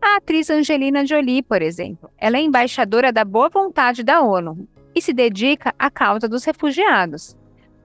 A 0.01 0.17
atriz 0.17 0.49
Angelina 0.49 1.05
Jolie, 1.05 1.43
por 1.43 1.61
exemplo, 1.61 2.09
ela 2.17 2.37
é 2.37 2.41
embaixadora 2.41 3.11
da 3.11 3.23
boa 3.23 3.49
vontade 3.49 4.03
da 4.03 4.21
ONU 4.21 4.67
e 4.95 5.01
se 5.01 5.13
dedica 5.13 5.73
à 5.77 5.89
causa 5.89 6.27
dos 6.27 6.43
refugiados. 6.43 7.37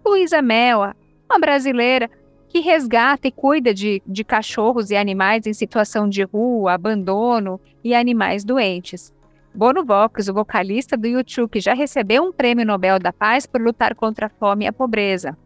Luísa 0.04 0.42
Mel, 0.42 0.94
uma 1.28 1.38
brasileira 1.38 2.10
que 2.48 2.60
resgata 2.60 3.28
e 3.28 3.30
cuida 3.30 3.74
de, 3.74 4.02
de 4.06 4.24
cachorros 4.24 4.90
e 4.90 4.96
animais 4.96 5.46
em 5.46 5.52
situação 5.52 6.08
de 6.08 6.22
rua, 6.22 6.72
abandono 6.72 7.60
e 7.84 7.94
animais 7.94 8.44
doentes. 8.44 9.12
Bono 9.58 9.84
Vox, 9.84 10.28
o 10.28 10.34
vocalista 10.34 10.96
do 10.96 11.08
YouTube, 11.08 11.50
que 11.50 11.60
já 11.60 11.74
recebeu 11.74 12.22
um 12.22 12.32
prêmio 12.32 12.64
Nobel 12.64 12.96
da 13.00 13.12
Paz 13.12 13.44
por 13.44 13.60
lutar 13.60 13.92
contra 13.96 14.26
a 14.26 14.28
fome 14.28 14.64
e 14.64 14.68
a 14.68 14.72
pobreza. 14.72 15.36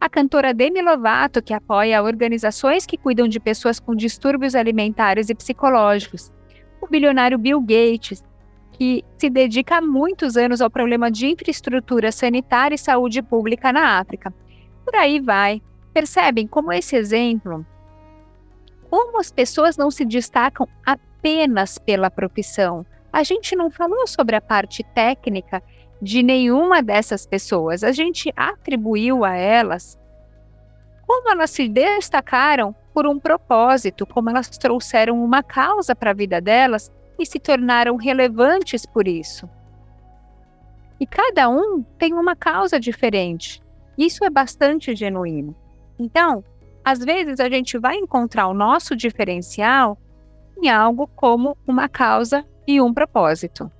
A 0.00 0.08
cantora 0.08 0.54
Demi 0.54 0.80
Lovato, 0.80 1.42
que 1.42 1.52
apoia 1.52 2.02
organizações 2.02 2.86
que 2.86 2.96
cuidam 2.96 3.28
de 3.28 3.38
pessoas 3.38 3.78
com 3.78 3.94
distúrbios 3.94 4.54
alimentares 4.54 5.28
e 5.28 5.34
psicológicos. 5.34 6.32
O 6.80 6.86
bilionário 6.86 7.36
Bill 7.36 7.60
Gates, 7.60 8.24
que 8.72 9.04
se 9.18 9.28
dedica 9.28 9.76
há 9.76 9.82
muitos 9.82 10.38
anos 10.38 10.62
ao 10.62 10.70
problema 10.70 11.10
de 11.10 11.26
infraestrutura 11.26 12.10
sanitária 12.10 12.76
e 12.76 12.78
saúde 12.78 13.20
pública 13.20 13.70
na 13.74 13.98
África. 13.98 14.32
Por 14.86 14.96
aí 14.96 15.20
vai. 15.20 15.60
Percebem 15.92 16.46
como 16.46 16.72
esse 16.72 16.96
exemplo, 16.96 17.66
como 18.88 19.20
as 19.20 19.30
pessoas 19.30 19.76
não 19.76 19.90
se 19.90 20.06
destacam 20.06 20.66
apenas 20.86 21.76
pela 21.76 22.10
profissão, 22.10 22.86
a 23.12 23.22
gente 23.22 23.56
não 23.56 23.70
falou 23.70 24.06
sobre 24.06 24.36
a 24.36 24.40
parte 24.40 24.82
técnica 24.94 25.62
de 26.00 26.22
nenhuma 26.22 26.82
dessas 26.82 27.26
pessoas. 27.26 27.84
A 27.84 27.92
gente 27.92 28.32
atribuiu 28.36 29.24
a 29.24 29.34
elas 29.34 29.98
como 31.06 31.28
elas 31.28 31.50
se 31.50 31.68
destacaram 31.68 32.72
por 32.94 33.04
um 33.04 33.18
propósito, 33.18 34.06
como 34.06 34.30
elas 34.30 34.48
trouxeram 34.48 35.22
uma 35.24 35.42
causa 35.42 35.92
para 35.92 36.12
a 36.12 36.14
vida 36.14 36.40
delas 36.40 36.92
e 37.18 37.26
se 37.26 37.40
tornaram 37.40 37.96
relevantes 37.96 38.86
por 38.86 39.08
isso. 39.08 39.50
E 41.00 41.06
cada 41.06 41.48
um 41.48 41.82
tem 41.98 42.14
uma 42.14 42.36
causa 42.36 42.78
diferente. 42.78 43.60
Isso 43.98 44.24
é 44.24 44.30
bastante 44.30 44.94
genuíno. 44.94 45.56
Então, 45.98 46.44
às 46.84 47.00
vezes 47.00 47.40
a 47.40 47.48
gente 47.48 47.76
vai 47.76 47.96
encontrar 47.96 48.46
o 48.46 48.54
nosso 48.54 48.94
diferencial 48.94 49.98
em 50.62 50.68
algo 50.68 51.08
como 51.16 51.56
uma 51.66 51.88
causa 51.88 52.44
e 52.66 52.80
um 52.80 52.92
propósito. 52.92 53.70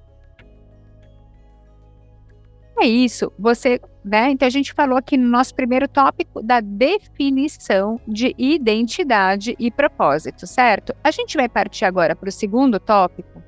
É 2.80 2.86
isso, 2.86 3.30
você, 3.38 3.78
né? 4.02 4.30
Então 4.30 4.46
a 4.46 4.50
gente 4.50 4.72
falou 4.72 4.96
aqui 4.96 5.16
no 5.18 5.28
nosso 5.28 5.54
primeiro 5.54 5.86
tópico 5.86 6.42
da 6.42 6.60
definição 6.60 8.00
de 8.08 8.34
identidade 8.38 9.54
e 9.58 9.70
propósito, 9.70 10.46
certo? 10.46 10.94
A 11.04 11.10
gente 11.10 11.36
vai 11.36 11.46
partir 11.46 11.84
agora 11.84 12.16
para 12.16 12.30
o 12.30 12.32
segundo 12.32 12.80
tópico 12.80 13.42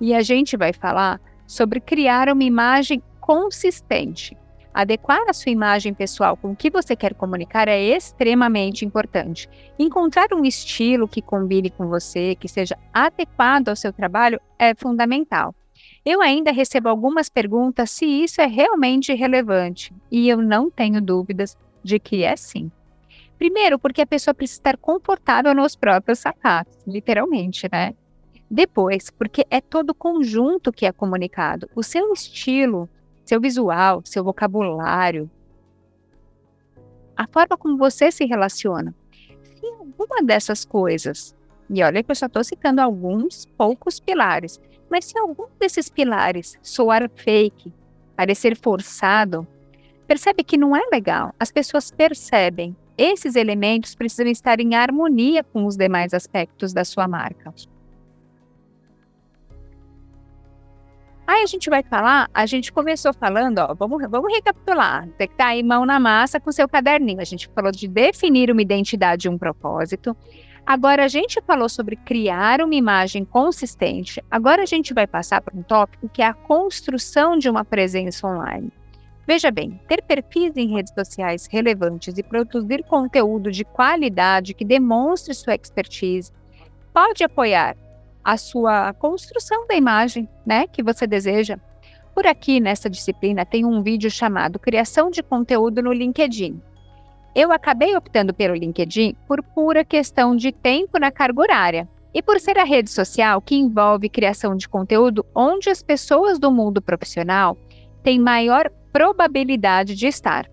e 0.00 0.14
a 0.14 0.22
gente 0.22 0.56
vai 0.56 0.72
falar 0.72 1.20
sobre 1.46 1.78
criar 1.78 2.30
uma 2.30 2.42
imagem 2.42 3.02
consistente. 3.20 4.34
Adequar 4.72 5.28
a 5.28 5.32
sua 5.32 5.50
imagem 5.50 5.92
pessoal 5.92 6.36
com 6.36 6.52
o 6.52 6.56
que 6.56 6.70
você 6.70 6.94
quer 6.94 7.14
comunicar 7.14 7.66
é 7.66 7.80
extremamente 7.80 8.84
importante. 8.84 9.48
Encontrar 9.78 10.32
um 10.32 10.44
estilo 10.44 11.08
que 11.08 11.20
combine 11.20 11.70
com 11.70 11.88
você, 11.88 12.36
que 12.36 12.48
seja 12.48 12.78
adequado 12.92 13.68
ao 13.68 13.76
seu 13.76 13.92
trabalho, 13.92 14.40
é 14.58 14.74
fundamental. 14.74 15.54
Eu 16.04 16.22
ainda 16.22 16.52
recebo 16.52 16.88
algumas 16.88 17.28
perguntas 17.28 17.90
se 17.90 18.06
isso 18.06 18.40
é 18.40 18.46
realmente 18.46 19.12
relevante, 19.12 19.92
e 20.10 20.28
eu 20.28 20.38
não 20.38 20.70
tenho 20.70 21.00
dúvidas 21.00 21.58
de 21.82 21.98
que 21.98 22.22
é 22.22 22.36
sim. 22.36 22.70
Primeiro, 23.38 23.78
porque 23.78 24.02
a 24.02 24.06
pessoa 24.06 24.34
precisa 24.34 24.60
estar 24.60 24.76
confortável 24.76 25.54
nos 25.54 25.74
próprios 25.74 26.18
sapatos, 26.18 26.76
literalmente, 26.86 27.68
né? 27.72 27.94
Depois, 28.50 29.10
porque 29.10 29.46
é 29.50 29.60
todo 29.60 29.90
o 29.90 29.94
conjunto 29.94 30.72
que 30.72 30.84
é 30.84 30.92
comunicado. 30.92 31.68
O 31.74 31.82
seu 31.82 32.12
estilo, 32.12 32.88
seu 33.30 33.40
visual, 33.40 34.02
seu 34.04 34.24
vocabulário, 34.24 35.30
a 37.16 37.28
forma 37.28 37.56
como 37.56 37.78
você 37.78 38.10
se 38.10 38.24
relaciona. 38.24 38.92
Se 39.44 39.66
alguma 39.66 40.20
dessas 40.20 40.64
coisas, 40.64 41.36
e 41.72 41.80
olha 41.80 42.02
que 42.02 42.10
eu 42.10 42.16
só 42.16 42.26
estou 42.26 42.42
citando 42.42 42.80
alguns 42.80 43.46
poucos 43.56 44.00
pilares, 44.00 44.60
mas 44.90 45.04
se 45.04 45.16
algum 45.16 45.46
desses 45.60 45.88
pilares 45.88 46.58
soar 46.60 47.08
fake, 47.14 47.72
parecer 48.16 48.56
forçado, 48.56 49.46
percebe 50.08 50.42
que 50.42 50.58
não 50.58 50.74
é 50.74 50.82
legal. 50.90 51.32
As 51.38 51.52
pessoas 51.52 51.88
percebem. 51.92 52.76
Esses 52.98 53.36
elementos 53.36 53.94
precisam 53.94 54.26
estar 54.26 54.58
em 54.58 54.74
harmonia 54.74 55.44
com 55.44 55.66
os 55.66 55.76
demais 55.76 56.12
aspectos 56.12 56.72
da 56.72 56.84
sua 56.84 57.06
marca. 57.06 57.54
Aí 61.30 61.44
a 61.44 61.46
gente 61.46 61.70
vai 61.70 61.80
falar, 61.84 62.28
a 62.34 62.44
gente 62.44 62.72
começou 62.72 63.14
falando, 63.14 63.60
ó, 63.60 63.72
vamos, 63.72 64.02
vamos 64.10 64.34
recapitular. 64.34 65.06
Você 65.06 65.28
que 65.28 65.36
tá 65.36 65.46
aí 65.46 65.62
mão 65.62 65.86
na 65.86 66.00
massa 66.00 66.40
com 66.40 66.50
seu 66.50 66.68
caderninho. 66.68 67.20
A 67.20 67.24
gente 67.24 67.48
falou 67.54 67.70
de 67.70 67.86
definir 67.86 68.50
uma 68.50 68.60
identidade 68.60 69.28
e 69.28 69.30
um 69.30 69.38
propósito. 69.38 70.16
Agora 70.66 71.04
a 71.04 71.08
gente 71.08 71.40
falou 71.46 71.68
sobre 71.68 71.94
criar 71.94 72.60
uma 72.60 72.74
imagem 72.74 73.24
consistente. 73.24 74.20
Agora 74.28 74.64
a 74.64 74.66
gente 74.66 74.92
vai 74.92 75.06
passar 75.06 75.40
para 75.40 75.56
um 75.56 75.62
tópico 75.62 76.08
que 76.08 76.20
é 76.20 76.26
a 76.26 76.34
construção 76.34 77.38
de 77.38 77.48
uma 77.48 77.64
presença 77.64 78.26
online. 78.26 78.72
Veja 79.24 79.52
bem, 79.52 79.80
ter 79.86 80.02
perfis 80.02 80.56
em 80.56 80.74
redes 80.74 80.92
sociais 80.92 81.46
relevantes 81.48 82.18
e 82.18 82.24
produzir 82.24 82.82
conteúdo 82.82 83.52
de 83.52 83.64
qualidade 83.64 84.52
que 84.52 84.64
demonstre 84.64 85.32
sua 85.32 85.54
expertise 85.54 86.32
pode 86.92 87.22
apoiar 87.22 87.76
a 88.24 88.36
sua 88.36 88.92
construção 88.94 89.66
da 89.66 89.74
imagem, 89.74 90.28
né, 90.44 90.66
que 90.66 90.82
você 90.82 91.06
deseja. 91.06 91.58
Por 92.14 92.26
aqui 92.26 92.60
nessa 92.60 92.90
disciplina 92.90 93.44
tem 93.46 93.64
um 93.64 93.82
vídeo 93.82 94.10
chamado 94.10 94.58
Criação 94.58 95.10
de 95.10 95.22
conteúdo 95.22 95.82
no 95.82 95.92
LinkedIn. 95.92 96.60
Eu 97.34 97.52
acabei 97.52 97.96
optando 97.96 98.34
pelo 98.34 98.54
LinkedIn 98.54 99.16
por 99.26 99.42
pura 99.42 99.84
questão 99.84 100.34
de 100.34 100.50
tempo 100.50 100.98
na 100.98 101.10
carga 101.10 101.40
horária 101.40 101.88
e 102.12 102.20
por 102.20 102.40
ser 102.40 102.58
a 102.58 102.64
rede 102.64 102.90
social 102.90 103.40
que 103.40 103.54
envolve 103.54 104.08
criação 104.08 104.56
de 104.56 104.68
conteúdo 104.68 105.24
onde 105.34 105.70
as 105.70 105.82
pessoas 105.82 106.38
do 106.38 106.50
mundo 106.50 106.82
profissional 106.82 107.56
têm 108.02 108.18
maior 108.18 108.68
probabilidade 108.92 109.94
de 109.94 110.08
estar. 110.08 110.50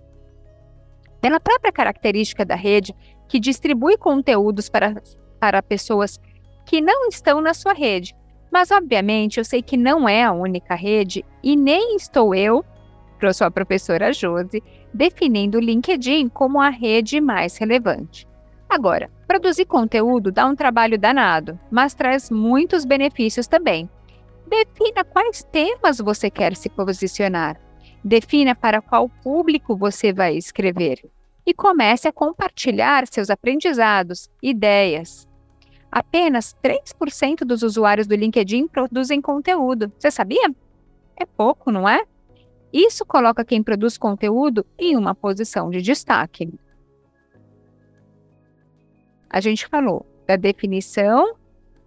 Pela 1.20 1.40
própria 1.40 1.72
característica 1.72 2.46
da 2.46 2.56
rede, 2.56 2.96
que 3.28 3.40
distribui 3.40 3.98
conteúdos 3.98 4.70
para, 4.70 5.02
para 5.40 5.64
pessoas 5.64 6.20
que 6.68 6.82
não 6.82 7.08
estão 7.08 7.42
na 7.42 7.54
sua 7.54 7.74
rede. 7.74 8.14
Mas, 8.52 8.70
obviamente, 8.72 9.40
eu 9.40 9.46
sei 9.46 9.62
que 9.62 9.78
não 9.78 10.08
é 10.08 10.24
a 10.24 10.34
única 10.34 10.76
rede 10.76 11.26
e 11.42 11.56
nem 11.56 11.96
estou 11.96 12.36
eu, 12.36 12.64
sua 13.34 13.50
professora 13.50 14.14
Josi, 14.14 14.62
definindo 14.94 15.58
o 15.58 15.62
LinkedIn 15.62 16.30
como 16.30 16.62
a 16.62 16.70
rede 16.70 17.20
mais 17.20 17.58
relevante. 17.58 18.28
Agora, 18.70 19.10
produzir 19.28 19.66
conteúdo 19.66 20.32
dá 20.32 20.46
um 20.46 20.56
trabalho 20.56 21.00
danado, 21.00 21.60
mas 21.72 21.96
traz 21.96 22.30
muitos 22.30 22.86
benefícios 22.86 23.48
também. 23.48 23.90
Defina 24.46 25.04
quais 25.04 25.44
temas 25.52 26.00
você 26.00 26.30
quer 26.30 26.56
se 26.56 26.70
posicionar. 26.70 27.60
Defina 28.04 28.54
para 28.54 28.82
qual 28.82 29.10
público 29.10 29.76
você 29.76 30.14
vai 30.14 30.36
escrever. 30.36 31.00
E 31.46 31.54
comece 31.54 32.08
a 32.08 32.14
compartilhar 32.14 33.08
seus 33.08 33.30
aprendizados, 33.30 34.30
ideias, 34.44 35.27
Apenas 35.92 36.56
3% 36.64 37.40
dos 37.40 37.64
usuários 37.64 38.08
do 38.08 38.16
LinkedIn 38.16 38.68
produzem 38.68 39.22
conteúdo. 39.22 39.92
Você 39.98 40.12
sabia? 40.12 40.54
É 41.16 41.26
pouco, 41.26 41.72
não 41.72 41.88
é? 41.88 42.04
Isso 42.72 43.06
coloca 43.06 43.46
quem 43.46 43.64
produz 43.64 43.98
conteúdo 43.98 44.66
em 44.78 44.96
uma 44.96 45.16
posição 45.16 45.70
de 45.70 45.82
destaque. 45.82 46.54
A 49.30 49.40
gente 49.40 49.68
falou 49.68 50.06
da 50.28 50.36
definição 50.36 51.36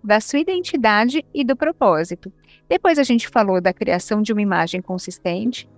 da 0.03 0.19
sua 0.19 0.39
identidade 0.39 1.25
e 1.33 1.45
do 1.45 1.55
propósito. 1.55 2.33
Depois 2.69 2.99
a 2.99 3.03
gente 3.03 3.29
falou 3.29 3.61
da 3.61 3.73
criação 3.73 4.23
de 4.23 4.33
uma 4.33 4.41
imagem 4.41 4.81
consistente, 4.81 5.69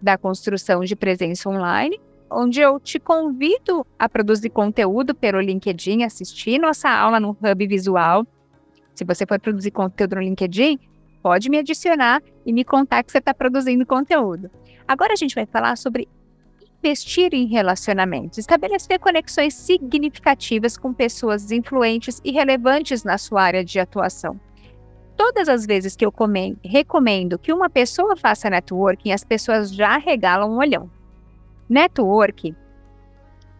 da 0.00 0.18
construção 0.18 0.80
de 0.80 0.94
presença 0.94 1.48
online 1.48 1.98
onde 2.30 2.60
eu 2.60 2.78
te 2.78 2.98
convido 2.98 3.86
a 3.98 4.08
produzir 4.08 4.50
conteúdo 4.50 5.14
pelo 5.14 5.40
LinkedIn, 5.40 6.04
assistir 6.04 6.58
nossa 6.58 6.88
aula 6.88 7.18
no 7.18 7.30
Hub 7.30 7.66
Visual. 7.66 8.26
Se 8.94 9.04
você 9.04 9.26
for 9.26 9.40
produzir 9.40 9.70
conteúdo 9.70 10.16
no 10.16 10.22
LinkedIn, 10.22 10.78
pode 11.22 11.50
me 11.50 11.58
adicionar 11.58 12.22
e 12.46 12.52
me 12.52 12.64
contar 12.64 13.02
que 13.02 13.10
você 13.10 13.18
está 13.18 13.34
produzindo 13.34 13.84
conteúdo. 13.84 14.50
Agora 14.86 15.12
a 15.12 15.16
gente 15.16 15.34
vai 15.34 15.46
falar 15.46 15.76
sobre 15.76 16.08
investir 16.82 17.34
em 17.34 17.46
relacionamentos, 17.46 18.38
estabelecer 18.38 18.98
conexões 18.98 19.54
significativas 19.54 20.78
com 20.78 20.94
pessoas 20.94 21.50
influentes 21.50 22.20
e 22.24 22.30
relevantes 22.30 23.04
na 23.04 23.18
sua 23.18 23.42
área 23.42 23.64
de 23.64 23.78
atuação. 23.78 24.40
Todas 25.16 25.50
as 25.50 25.66
vezes 25.66 25.94
que 25.94 26.06
eu 26.06 26.12
recomendo 26.64 27.38
que 27.38 27.52
uma 27.52 27.68
pessoa 27.68 28.16
faça 28.16 28.48
networking, 28.48 29.12
as 29.12 29.22
pessoas 29.22 29.70
já 29.70 29.98
regalam 29.98 30.50
um 30.50 30.56
olhão. 30.56 30.90
Network 31.70 32.54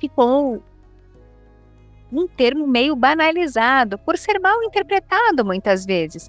ficou 0.00 0.60
um 2.12 2.26
termo 2.26 2.66
meio 2.66 2.96
banalizado 2.96 3.96
por 3.98 4.18
ser 4.18 4.40
mal 4.40 4.60
interpretado 4.64 5.44
muitas 5.44 5.86
vezes, 5.86 6.28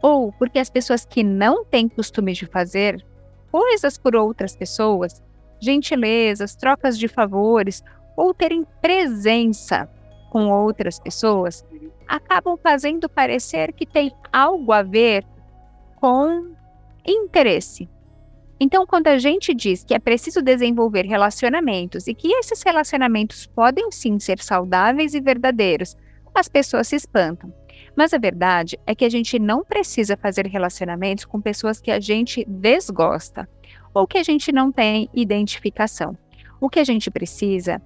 ou 0.00 0.32
porque 0.32 0.58
as 0.58 0.70
pessoas 0.70 1.04
que 1.04 1.22
não 1.22 1.66
têm 1.66 1.86
costume 1.86 2.32
de 2.32 2.46
fazer 2.46 3.04
coisas 3.52 3.98
por 3.98 4.16
outras 4.16 4.56
pessoas, 4.56 5.22
gentilezas, 5.60 6.56
trocas 6.56 6.98
de 6.98 7.08
favores 7.08 7.82
ou 8.16 8.32
terem 8.32 8.66
presença 8.80 9.86
com 10.30 10.50
outras 10.50 10.98
pessoas, 10.98 11.62
acabam 12.06 12.56
fazendo 12.56 13.08
parecer 13.08 13.72
que 13.74 13.84
tem 13.84 14.12
algo 14.32 14.72
a 14.72 14.82
ver 14.82 15.26
com 15.96 16.52
interesse, 17.06 17.88
então, 18.60 18.84
quando 18.84 19.06
a 19.06 19.18
gente 19.18 19.54
diz 19.54 19.84
que 19.84 19.94
é 19.94 19.98
preciso 20.00 20.42
desenvolver 20.42 21.06
relacionamentos 21.06 22.08
e 22.08 22.14
que 22.14 22.28
esses 22.32 22.62
relacionamentos 22.62 23.46
podem 23.46 23.90
sim 23.92 24.18
ser 24.18 24.40
saudáveis 24.40 25.14
e 25.14 25.20
verdadeiros, 25.20 25.96
as 26.34 26.48
pessoas 26.48 26.88
se 26.88 26.96
espantam. 26.96 27.52
Mas 27.94 28.12
a 28.12 28.18
verdade 28.18 28.78
é 28.84 28.94
que 28.94 29.04
a 29.04 29.08
gente 29.08 29.38
não 29.38 29.64
precisa 29.64 30.16
fazer 30.16 30.46
relacionamentos 30.46 31.24
com 31.24 31.40
pessoas 31.40 31.80
que 31.80 31.90
a 31.90 32.00
gente 32.00 32.44
desgosta 32.48 33.48
ou 33.94 34.06
que 34.06 34.18
a 34.18 34.22
gente 34.22 34.50
não 34.50 34.72
tem 34.72 35.08
identificação. 35.14 36.16
O 36.60 36.68
que 36.68 36.80
a 36.80 36.84
gente 36.84 37.10
precisa 37.10 37.80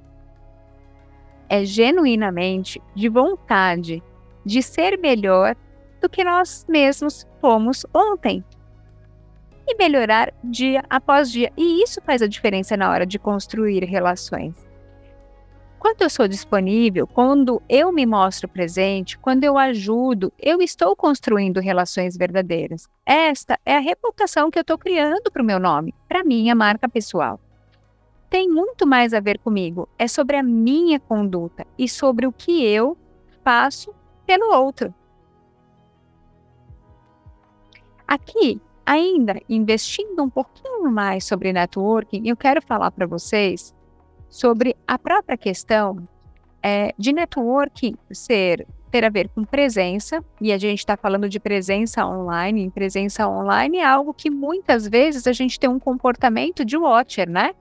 é 1.50 1.64
genuinamente 1.64 2.80
de 2.94 3.08
vontade 3.10 4.02
de 4.44 4.62
ser 4.62 4.98
melhor 4.98 5.54
do 6.00 6.08
que 6.08 6.24
nós 6.24 6.64
mesmos 6.68 7.26
fomos 7.40 7.84
ontem 7.94 8.42
e 9.66 9.76
melhorar 9.76 10.32
dia 10.42 10.82
após 10.88 11.30
dia. 11.30 11.52
E 11.56 11.82
isso 11.82 12.00
faz 12.02 12.22
a 12.22 12.26
diferença 12.26 12.76
na 12.76 12.90
hora 12.90 13.06
de 13.06 13.18
construir 13.18 13.84
relações. 13.84 14.54
Quando 15.78 16.02
eu 16.02 16.10
sou 16.10 16.28
disponível, 16.28 17.08
quando 17.08 17.60
eu 17.68 17.90
me 17.90 18.06
mostro 18.06 18.48
presente, 18.48 19.18
quando 19.18 19.42
eu 19.42 19.58
ajudo, 19.58 20.32
eu 20.38 20.62
estou 20.62 20.94
construindo 20.94 21.58
relações 21.58 22.16
verdadeiras. 22.16 22.88
Esta 23.04 23.58
é 23.66 23.76
a 23.76 23.80
reputação 23.80 24.48
que 24.48 24.56
eu 24.56 24.62
estou 24.62 24.78
criando 24.78 25.28
para 25.32 25.42
o 25.42 25.44
meu 25.44 25.58
nome, 25.58 25.92
para 26.06 26.22
minha 26.22 26.54
marca 26.54 26.88
pessoal. 26.88 27.40
Tem 28.30 28.48
muito 28.48 28.86
mais 28.86 29.12
a 29.12 29.18
ver 29.18 29.40
comigo, 29.40 29.88
é 29.98 30.06
sobre 30.06 30.36
a 30.36 30.42
minha 30.42 31.00
conduta 31.00 31.66
e 31.76 31.88
sobre 31.88 32.28
o 32.28 32.32
que 32.32 32.64
eu 32.64 32.96
faço 33.42 33.92
pelo 34.24 34.54
outro. 34.54 34.94
Aqui 38.06 38.60
Ainda 38.84 39.40
investindo 39.48 40.22
um 40.22 40.30
pouquinho 40.30 40.90
mais 40.90 41.24
sobre 41.24 41.52
networking, 41.52 42.28
eu 42.28 42.36
quero 42.36 42.60
falar 42.60 42.90
para 42.90 43.06
vocês 43.06 43.74
sobre 44.28 44.76
a 44.86 44.98
própria 44.98 45.36
questão 45.36 46.08
é, 46.62 46.94
de 46.98 47.12
networking 47.12 47.94
ser 48.10 48.66
ter 48.92 49.06
a 49.06 49.08
ver 49.08 49.30
com 49.30 49.42
presença, 49.42 50.22
e 50.38 50.52
a 50.52 50.58
gente 50.58 50.80
está 50.80 50.98
falando 50.98 51.26
de 51.26 51.40
presença 51.40 52.06
online, 52.06 52.66
e 52.66 52.70
presença 52.70 53.26
online 53.26 53.78
é 53.78 53.86
algo 53.86 54.12
que 54.12 54.28
muitas 54.28 54.86
vezes 54.86 55.26
a 55.26 55.32
gente 55.32 55.58
tem 55.58 55.70
um 55.70 55.78
comportamento 55.78 56.62
de 56.62 56.76
watcher, 56.76 57.28
né? 57.28 57.54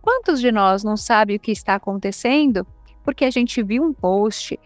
Quantos 0.00 0.40
de 0.40 0.50
nós 0.50 0.82
não 0.82 0.96
sabe 0.96 1.36
o 1.36 1.38
que 1.38 1.52
está 1.52 1.74
acontecendo 1.74 2.66
porque 3.04 3.26
a 3.26 3.30
gente 3.30 3.62
viu 3.62 3.84
um 3.84 3.92
post 3.92 4.58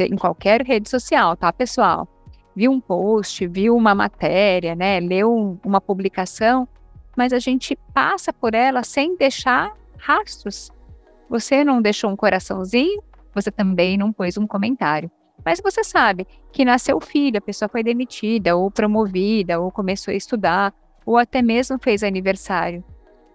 em 0.00 0.16
qualquer 0.16 0.62
rede 0.62 0.90
social, 0.90 1.36
tá, 1.36 1.52
pessoal? 1.52 2.08
Viu 2.54 2.70
um 2.70 2.80
post, 2.80 3.46
viu 3.46 3.76
uma 3.76 3.94
matéria, 3.94 4.74
né, 4.74 5.00
leu 5.00 5.58
uma 5.64 5.80
publicação, 5.80 6.68
mas 7.16 7.32
a 7.32 7.38
gente 7.38 7.76
passa 7.94 8.32
por 8.32 8.54
ela 8.54 8.82
sem 8.82 9.16
deixar 9.16 9.72
rastros. 9.98 10.70
Você 11.28 11.64
não 11.64 11.80
deixou 11.80 12.10
um 12.10 12.16
coraçãozinho, 12.16 13.02
você 13.34 13.50
também 13.50 13.96
não 13.96 14.12
pôs 14.12 14.36
um 14.36 14.46
comentário. 14.46 15.10
Mas 15.44 15.60
você 15.62 15.82
sabe 15.82 16.26
que 16.52 16.64
nasceu 16.64 17.00
filho, 17.00 17.38
a 17.38 17.40
pessoa 17.40 17.68
foi 17.68 17.82
demitida, 17.82 18.56
ou 18.56 18.70
promovida, 18.70 19.60
ou 19.60 19.70
começou 19.70 20.12
a 20.12 20.16
estudar, 20.16 20.72
ou 21.04 21.16
até 21.16 21.42
mesmo 21.42 21.78
fez 21.80 22.02
aniversário. 22.02 22.84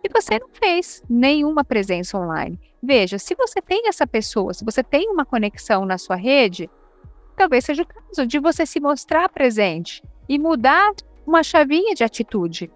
E 0.03 0.10
você 0.10 0.39
não 0.39 0.47
fez 0.51 1.03
nenhuma 1.10 1.65
presença 1.65 2.17
online. 2.17 2.60
Veja, 2.82 3.17
se 3.17 3.36
você 3.36 3.62
tem 3.62 3.88
essa 3.88 4.08
pessoa, 4.08 4.53
se 4.53 4.63
você 4.63 4.84
tem 4.84 5.10
uma 5.10 5.25
conexão 5.25 5.86
na 5.86 5.97
sua 5.97 6.15
rede, 6.15 6.69
talvez 7.38 7.63
seja 7.63 7.84
o 7.84 7.86
caso 7.86 8.26
de 8.26 8.39
você 8.39 8.65
se 8.65 8.80
mostrar 8.82 9.30
presente 9.30 10.04
e 10.28 10.38
mudar 10.39 10.91
uma 11.26 11.43
chavinha 11.43 11.93
de 11.93 12.04
atitude, 12.04 12.69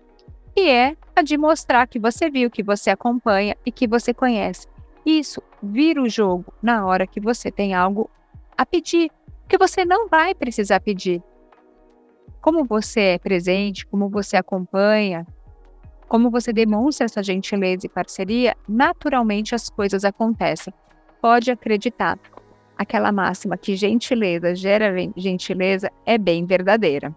que 0.56 0.70
é 0.70 0.96
a 1.16 1.24
de 1.24 1.38
mostrar 1.38 1.88
que 1.88 2.00
você 2.00 2.30
viu, 2.30 2.50
que 2.50 2.62
você 2.62 2.92
acompanha 2.92 3.58
e 3.66 3.72
que 3.72 3.88
você 3.88 4.14
conhece. 4.14 4.68
Isso 5.06 5.42
vira 5.62 6.02
o 6.02 6.08
jogo 6.08 6.54
na 6.62 6.86
hora 6.86 7.08
que 7.08 7.20
você 7.20 7.52
tem 7.52 7.74
algo 7.74 8.10
a 8.56 8.66
pedir, 8.66 9.10
que 9.50 9.58
você 9.58 9.84
não 9.84 10.08
vai 10.08 10.36
precisar 10.36 10.80
pedir. 10.80 11.22
Como 12.40 12.64
você 12.64 13.02
é 13.02 13.18
presente, 13.18 13.86
como 13.88 14.10
você 14.10 14.38
acompanha, 14.38 15.26
como 16.08 16.30
você 16.30 16.54
demonstra 16.54 17.06
essa 17.06 17.24
gentileza 17.24 17.86
e 17.86 17.90
parceria, 17.90 18.56
naturalmente 18.68 19.56
as 19.56 19.70
coisas 19.70 20.06
acontecem. 20.06 20.74
Pode 21.20 21.50
acreditar. 21.50 22.20
Aquela 22.82 23.12
máxima 23.12 23.56
que 23.58 23.76
gentileza 23.76 24.56
gera 24.56 24.92
gentileza 25.16 25.92
é 26.04 26.18
bem 26.18 26.48
verdadeira. 26.48 27.16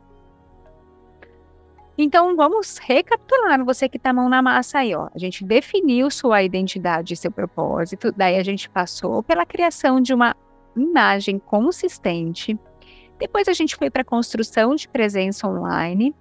Então 1.96 2.37
vamos 2.37 2.77
recapitular 2.77 3.64
você 3.64 3.88
que 3.88 3.96
está 3.96 4.12
mão 4.12 4.29
na 4.29 4.42
massa 4.42 4.81
aí, 4.81 4.94
ó. 4.94 5.09
A 5.14 5.18
gente 5.18 5.42
definiu 5.42 6.11
sua 6.11 6.42
identidade 6.42 7.14
e 7.14 7.16
seu 7.16 7.31
propósito, 7.31 8.12
daí 8.14 8.37
a 8.37 8.42
gente 8.42 8.68
passou 8.68 9.22
pela 9.22 9.46
criação 9.46 10.03
de 10.03 10.12
uma 10.12 10.37
imagem 10.77 11.38
consistente. 11.38 12.59
Depois 13.18 13.48
a 13.48 13.55
gente 13.55 13.74
foi 13.74 13.88
para 13.88 14.03
a 14.03 14.05
construção 14.05 14.74
de 14.74 14.87
presença 14.87 15.48
online. 15.48 16.14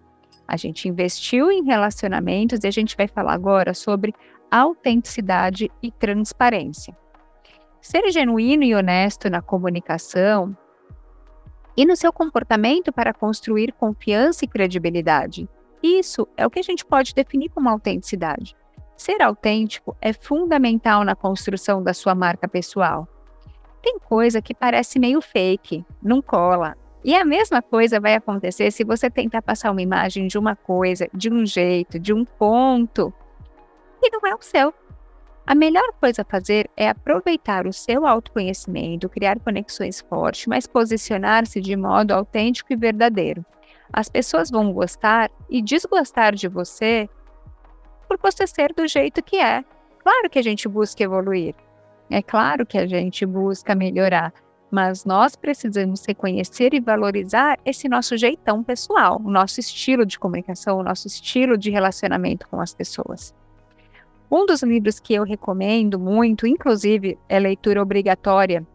A 0.47 0.55
gente 0.55 0.87
investiu 0.87 1.51
em 1.51 1.65
relacionamentos 1.65 2.63
e 2.63 2.67
a 2.67 2.71
gente 2.71 2.95
vai 2.95 3.09
falar 3.09 3.33
agora 3.33 3.73
sobre 3.73 4.13
autenticidade 4.49 5.69
e 5.81 5.91
transparência. 5.91 6.95
Ser 7.83 8.09
genuíno 8.11 8.63
e 8.63 8.73
honesto 8.73 9.29
na 9.29 9.41
comunicação 9.41 10.55
e 11.75 11.85
no 11.85 11.97
seu 11.97 12.13
comportamento 12.13 12.93
para 12.93 13.13
construir 13.13 13.73
confiança 13.73 14.45
e 14.45 14.47
credibilidade. 14.47 15.49
Isso 15.83 16.25
é 16.37 16.47
o 16.47 16.49
que 16.49 16.59
a 16.59 16.63
gente 16.63 16.85
pode 16.85 17.13
definir 17.13 17.49
como 17.49 17.67
autenticidade. 17.67 18.55
Ser 18.95 19.21
autêntico 19.21 19.97
é 19.99 20.13
fundamental 20.13 21.03
na 21.03 21.13
construção 21.13 21.83
da 21.83 21.93
sua 21.93 22.15
marca 22.15 22.47
pessoal. 22.47 23.05
Tem 23.81 23.99
coisa 23.99 24.41
que 24.41 24.53
parece 24.55 24.97
meio 24.97 25.19
fake, 25.19 25.85
não 26.01 26.21
cola. 26.21 26.77
E 27.03 27.13
a 27.13 27.25
mesma 27.25 27.61
coisa 27.61 27.99
vai 27.99 28.15
acontecer 28.15 28.71
se 28.71 28.85
você 28.85 29.09
tentar 29.09 29.41
passar 29.41 29.71
uma 29.71 29.81
imagem 29.81 30.27
de 30.27 30.37
uma 30.37 30.55
coisa, 30.55 31.09
de 31.13 31.29
um 31.29 31.45
jeito, 31.45 31.99
de 31.99 32.13
um 32.13 32.23
ponto, 32.23 33.13
e 34.01 34.09
não 34.09 34.21
é 34.25 34.33
o 34.33 34.41
seu. 34.41 34.73
A 35.45 35.53
melhor 35.53 35.91
coisa 35.99 36.21
a 36.21 36.25
fazer 36.25 36.69
é 36.77 36.87
aproveitar 36.87 37.67
o 37.67 37.73
seu 37.73 38.07
autoconhecimento, 38.07 39.09
criar 39.09 39.39
conexões 39.39 39.99
fortes, 39.99 40.47
mas 40.47 40.65
posicionar-se 40.65 41.59
de 41.59 41.75
modo 41.75 42.11
autêntico 42.11 42.71
e 42.71 42.77
verdadeiro. 42.77 43.45
As 43.91 44.07
pessoas 44.07 44.49
vão 44.49 44.71
gostar 44.71 45.29
e 45.49 45.61
desgostar 45.61 46.33
de 46.33 46.47
você 46.47 47.09
por 48.07 48.17
você 48.21 48.47
ser 48.47 48.73
do 48.73 48.87
jeito 48.87 49.21
que 49.21 49.35
é. 49.35 49.63
Claro 49.99 50.29
que 50.29 50.39
a 50.39 50.43
gente 50.43 50.67
busca 50.67 51.03
evoluir, 51.03 51.55
é 52.09 52.21
claro 52.21 52.65
que 52.65 52.77
a 52.77 52.85
gente 52.85 53.25
busca 53.25 53.73
melhorar, 53.73 54.33
mas 54.69 55.03
nós 55.03 55.35
precisamos 55.35 56.05
reconhecer 56.05 56.73
e 56.73 56.79
valorizar 56.79 57.57
esse 57.65 57.89
nosso 57.89 58.17
jeitão 58.17 58.63
pessoal, 58.63 59.21
o 59.23 59.31
nosso 59.31 59.59
estilo 59.59 60.05
de 60.05 60.19
comunicação, 60.19 60.77
o 60.77 60.83
nosso 60.83 61.07
estilo 61.07 61.57
de 61.57 61.69
relacionamento 61.69 62.47
com 62.47 62.61
as 62.61 62.73
pessoas. 62.73 63.33
Um 64.35 64.47
dos 64.47 64.63
livros 64.63 64.99
que 64.99 65.13
eu 65.13 65.21
recomendo 65.21 65.99
muito, 65.99 66.47
inclusive 66.47 67.19
é 67.29 67.37
leitura 67.37 67.79
obrigatória 67.79 68.65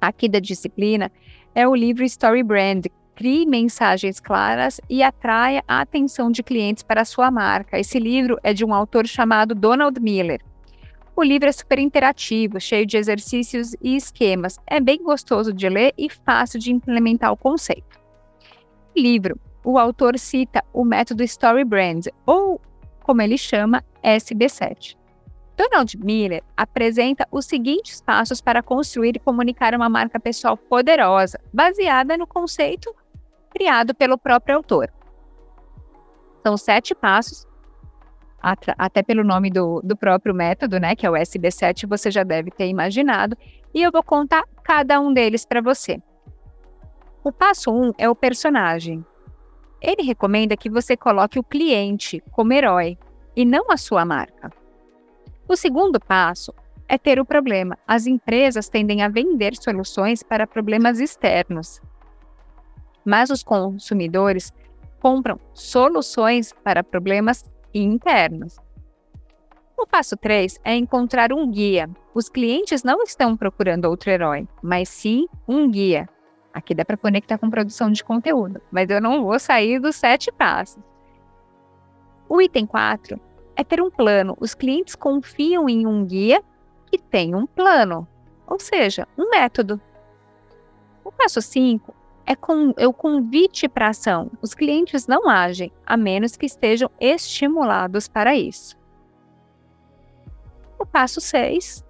aqui 0.00 0.28
da 0.28 0.40
disciplina, 0.40 1.12
é 1.54 1.68
o 1.68 1.76
livro 1.76 2.02
Story 2.02 2.42
Brand. 2.42 2.86
Crie 3.14 3.46
mensagens 3.46 4.18
claras 4.18 4.80
e 4.90 5.00
atraia 5.00 5.62
a 5.68 5.80
atenção 5.80 6.28
de 6.28 6.42
clientes 6.42 6.82
para 6.82 7.02
a 7.02 7.04
sua 7.04 7.30
marca. 7.30 7.78
Esse 7.78 8.00
livro 8.00 8.36
é 8.42 8.52
de 8.52 8.64
um 8.64 8.74
autor 8.74 9.06
chamado 9.06 9.54
Donald 9.54 10.00
Miller. 10.00 10.40
O 11.14 11.22
livro 11.22 11.48
é 11.48 11.52
super 11.52 11.78
interativo, 11.78 12.58
cheio 12.58 12.84
de 12.84 12.96
exercícios 12.96 13.76
e 13.80 13.94
esquemas. 13.94 14.58
É 14.66 14.80
bem 14.80 15.04
gostoso 15.04 15.52
de 15.52 15.68
ler 15.68 15.94
e 15.96 16.10
fácil 16.10 16.58
de 16.58 16.72
implementar 16.72 17.30
o 17.30 17.36
conceito. 17.36 18.00
Livro, 18.96 19.38
o 19.62 19.78
autor 19.78 20.18
cita 20.18 20.64
o 20.72 20.84
método 20.84 21.22
Story 21.22 21.64
Brand, 21.64 22.06
ou 22.26 22.60
como 23.10 23.22
ele 23.22 23.36
chama, 23.36 23.82
SB7. 24.04 24.96
Donald 25.56 25.98
Miller 25.98 26.44
apresenta 26.56 27.26
os 27.32 27.44
seguintes 27.44 28.00
passos 28.00 28.40
para 28.40 28.62
construir 28.62 29.16
e 29.16 29.18
comunicar 29.18 29.74
uma 29.74 29.88
marca 29.88 30.20
pessoal 30.20 30.56
poderosa, 30.56 31.40
baseada 31.52 32.16
no 32.16 32.24
conceito 32.24 32.94
criado 33.50 33.96
pelo 33.96 34.16
próprio 34.16 34.58
autor. 34.58 34.92
São 36.46 36.56
sete 36.56 36.94
passos 36.94 37.48
até 38.78 39.02
pelo 39.02 39.24
nome 39.24 39.50
do, 39.50 39.80
do 39.82 39.96
próprio 39.96 40.32
método, 40.32 40.78
né, 40.78 40.94
que 40.94 41.04
é 41.04 41.10
o 41.10 41.14
SB7, 41.14 41.88
você 41.88 42.12
já 42.12 42.22
deve 42.22 42.52
ter 42.52 42.68
imaginado, 42.68 43.36
e 43.74 43.82
eu 43.82 43.90
vou 43.90 44.04
contar 44.04 44.44
cada 44.62 45.00
um 45.00 45.12
deles 45.12 45.44
para 45.44 45.60
você. 45.60 46.00
O 47.24 47.32
passo 47.32 47.72
1 47.72 47.88
um 47.88 47.92
é 47.98 48.08
o 48.08 48.14
personagem. 48.14 49.04
Ele 49.80 50.02
recomenda 50.02 50.56
que 50.56 50.68
você 50.68 50.96
coloque 50.96 51.38
o 51.38 51.44
cliente 51.44 52.22
como 52.30 52.52
herói 52.52 52.98
e 53.34 53.44
não 53.44 53.70
a 53.70 53.76
sua 53.76 54.04
marca. 54.04 54.50
O 55.48 55.56
segundo 55.56 55.98
passo 55.98 56.54
é 56.88 56.98
ter 56.98 57.18
o 57.20 57.24
problema. 57.24 57.78
As 57.86 58.06
empresas 58.06 58.68
tendem 58.68 59.02
a 59.02 59.08
vender 59.08 59.54
soluções 59.56 60.22
para 60.22 60.46
problemas 60.46 61.00
externos, 61.00 61.80
mas 63.04 63.30
os 63.30 63.42
consumidores 63.42 64.52
compram 65.00 65.40
soluções 65.54 66.52
para 66.52 66.84
problemas 66.84 67.44
internos. 67.72 68.56
O 69.78 69.86
passo 69.86 70.16
3 70.16 70.58
é 70.62 70.76
encontrar 70.76 71.32
um 71.32 71.50
guia. 71.50 71.88
Os 72.14 72.28
clientes 72.28 72.82
não 72.82 73.02
estão 73.02 73.36
procurando 73.36 73.86
outro 73.86 74.10
herói, 74.10 74.46
mas 74.62 74.90
sim 74.90 75.26
um 75.48 75.70
guia. 75.70 76.06
Aqui 76.52 76.74
dá 76.74 76.84
para 76.84 76.96
conectar 76.96 77.38
com 77.38 77.48
produção 77.48 77.90
de 77.90 78.02
conteúdo, 78.02 78.60
mas 78.70 78.90
eu 78.90 79.00
não 79.00 79.22
vou 79.24 79.38
sair 79.38 79.78
dos 79.78 79.96
sete 79.96 80.32
passos. 80.32 80.82
O 82.28 82.40
item 82.40 82.66
4 82.66 83.20
é 83.56 83.64
ter 83.64 83.80
um 83.80 83.90
plano. 83.90 84.36
Os 84.40 84.54
clientes 84.54 84.94
confiam 84.94 85.68
em 85.68 85.86
um 85.86 86.04
guia 86.04 86.42
que 86.86 86.98
tem 86.98 87.34
um 87.34 87.46
plano, 87.46 88.06
ou 88.46 88.58
seja, 88.58 89.06
um 89.16 89.30
método. 89.30 89.80
O 91.04 91.12
passo 91.12 91.40
5 91.40 91.94
é, 92.26 92.36
com, 92.36 92.72
é 92.76 92.86
o 92.86 92.92
convite 92.92 93.68
para 93.68 93.88
ação. 93.88 94.30
Os 94.40 94.54
clientes 94.54 95.06
não 95.06 95.28
agem 95.28 95.72
a 95.84 95.96
menos 95.96 96.36
que 96.36 96.46
estejam 96.46 96.90
estimulados 97.00 98.06
para 98.06 98.36
isso. 98.36 98.78
O 100.78 100.86
passo 100.86 101.20
6 101.20 101.84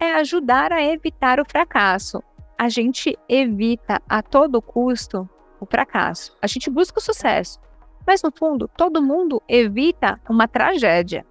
é 0.00 0.14
ajudar 0.14 0.72
a 0.72 0.82
evitar 0.82 1.40
o 1.40 1.44
fracasso. 1.48 2.22
A 2.58 2.68
gente 2.68 3.18
evita 3.28 4.00
a 4.08 4.22
todo 4.22 4.62
custo 4.62 5.28
o 5.60 5.66
fracasso. 5.66 6.36
A 6.40 6.46
gente 6.46 6.70
busca 6.70 6.98
o 6.98 7.02
sucesso, 7.02 7.60
mas 8.06 8.22
no 8.22 8.30
fundo, 8.30 8.68
todo 8.76 9.02
mundo 9.02 9.42
evita 9.48 10.20
uma 10.28 10.46
tragédia. 10.46 11.26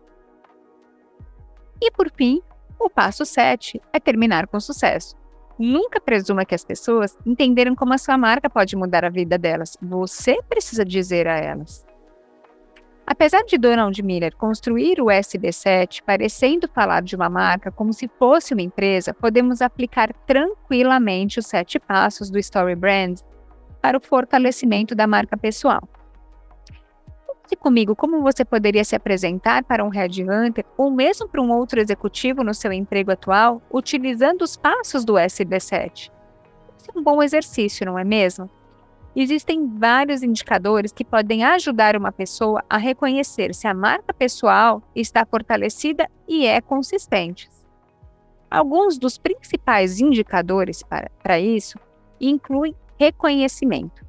E 1.81 1.91
por 1.91 2.11
fim, 2.11 2.41
o 2.79 2.89
passo 2.89 3.25
7 3.25 3.81
é 3.91 3.99
terminar 3.99 4.47
com 4.47 4.59
sucesso. 4.59 5.15
Nunca 5.57 6.01
presuma 6.01 6.45
que 6.45 6.55
as 6.55 6.65
pessoas 6.65 7.17
entenderam 7.25 7.75
como 7.75 7.93
a 7.93 7.97
sua 7.97 8.17
marca 8.17 8.49
pode 8.49 8.75
mudar 8.75 9.05
a 9.05 9.09
vida 9.09 9.37
delas. 9.37 9.77
Você 9.81 10.41
precisa 10.49 10.83
dizer 10.83 11.27
a 11.27 11.37
elas. 11.37 11.85
Apesar 13.05 13.43
de 13.43 13.57
Donald 13.57 14.01
Miller 14.01 14.33
construir 14.35 15.01
o 15.01 15.07
SB7 15.07 16.01
parecendo 16.05 16.69
falar 16.69 17.01
de 17.01 17.15
uma 17.15 17.29
marca 17.29 17.69
como 17.69 17.91
se 17.91 18.09
fosse 18.17 18.53
uma 18.53 18.61
empresa, 18.61 19.13
podemos 19.13 19.61
aplicar 19.61 20.13
tranquilamente 20.25 21.37
os 21.37 21.45
sete 21.45 21.79
passos 21.79 22.29
do 22.29 22.39
Story 22.39 22.75
Brand 22.75 23.19
para 23.81 23.97
o 23.97 24.01
fortalecimento 24.01 24.95
da 24.95 25.05
marca 25.05 25.35
pessoal. 25.35 25.81
Pense 27.43 27.57
comigo 27.57 27.93
como 27.93 28.21
você 28.21 28.45
poderia 28.45 28.85
se 28.85 28.95
apresentar 28.95 29.65
para 29.65 29.83
um 29.83 29.89
headhunter 29.89 30.63
ou 30.77 30.89
mesmo 30.89 31.27
para 31.27 31.41
um 31.41 31.51
outro 31.51 31.81
executivo 31.81 32.41
no 32.41 32.53
seu 32.53 32.71
emprego 32.71 33.11
atual 33.11 33.61
utilizando 33.69 34.43
os 34.43 34.55
passos 34.55 35.03
do 35.03 35.15
SB7. 35.15 36.09
Esse 36.79 36.89
é 36.89 36.97
um 36.97 37.03
bom 37.03 37.21
exercício, 37.21 37.85
não 37.85 37.99
é 37.99 38.05
mesmo? 38.05 38.49
Existem 39.15 39.67
vários 39.77 40.23
indicadores 40.23 40.91
que 40.91 41.05
podem 41.05 41.43
ajudar 41.43 41.95
uma 41.95 42.11
pessoa 42.11 42.63
a 42.67 42.77
reconhecer 42.77 43.53
se 43.53 43.67
a 43.67 43.73
marca 43.73 44.11
pessoal 44.11 44.81
está 44.95 45.23
fortalecida 45.23 46.09
e 46.27 46.47
é 46.47 46.59
consistente. 46.59 47.47
Alguns 48.49 48.97
dos 48.97 49.19
principais 49.19 49.99
indicadores 49.99 50.81
para, 50.81 51.11
para 51.21 51.39
isso 51.39 51.77
inclui 52.19 52.75
reconhecimento. 52.99 54.03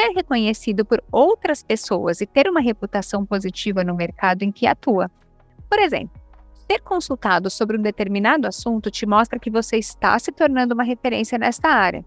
Ser 0.00 0.12
reconhecido 0.14 0.82
por 0.82 1.04
outras 1.12 1.62
pessoas 1.62 2.22
e 2.22 2.26
ter 2.26 2.48
uma 2.48 2.60
reputação 2.60 3.26
positiva 3.26 3.84
no 3.84 3.94
mercado 3.94 4.42
em 4.42 4.52
que 4.52 4.66
atua. 4.66 5.10
Por 5.68 5.78
exemplo, 5.78 6.18
ser 6.70 6.80
consultado 6.80 7.50
sobre 7.50 7.76
um 7.76 7.82
determinado 7.82 8.46
assunto 8.46 8.90
te 8.90 9.04
mostra 9.04 9.38
que 9.38 9.50
você 9.50 9.76
está 9.76 10.18
se 10.18 10.32
tornando 10.32 10.72
uma 10.72 10.84
referência 10.84 11.36
nesta 11.36 11.68
área. 11.68 12.02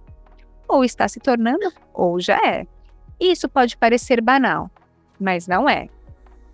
Ou 0.68 0.84
está 0.84 1.08
se 1.08 1.20
tornando, 1.20 1.72
ou 1.94 2.20
já 2.20 2.38
é. 2.38 2.66
Isso 3.20 3.48
pode 3.48 3.78
parecer 3.78 4.22
banal, 4.22 4.70
mas 5.20 5.48
não 5.48 5.70
é. 5.70 5.88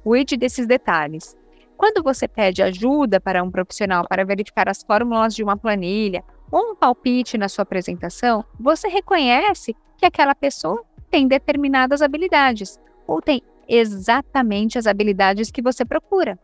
Cuide 0.04 0.38
desses 0.38 0.67
detalhes. 0.67 1.38
Quando 1.78 2.04
você 2.04 2.28
pede 2.28 2.62
ajuda 2.62 3.19
para 3.22 3.41
um 3.41 3.50
profissional 3.50 4.06
para 4.08 4.26
verificar 4.26 4.67
as 4.67 4.84
fórmulas 4.84 5.34
de 5.34 5.43
uma 5.43 5.56
planilha 5.56 6.24
ou 6.52 6.72
um 6.72 6.76
palpite 6.76 7.38
na 7.38 7.48
sua 7.48 7.63
apresentação, 7.63 8.43
você 8.60 8.88
reconhece 8.88 9.76
que 9.98 10.06
aquela 10.06 10.36
pessoa 10.36 10.84
tem 11.10 11.28
determinadas 11.28 12.02
habilidades 12.02 12.80
ou 13.08 13.22
tem 13.22 13.41
exatamente 13.67 14.78
as 14.78 14.88
habilidades 14.88 15.52
que 15.52 15.62
você 15.62 15.86
procura. 15.86 16.38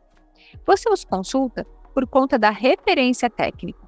Você 0.66 0.90
os 0.90 1.04
consulta 1.04 1.66
por 1.94 2.08
conta 2.08 2.38
da 2.38 2.50
referência 2.50 3.30
técnica. 3.30 3.85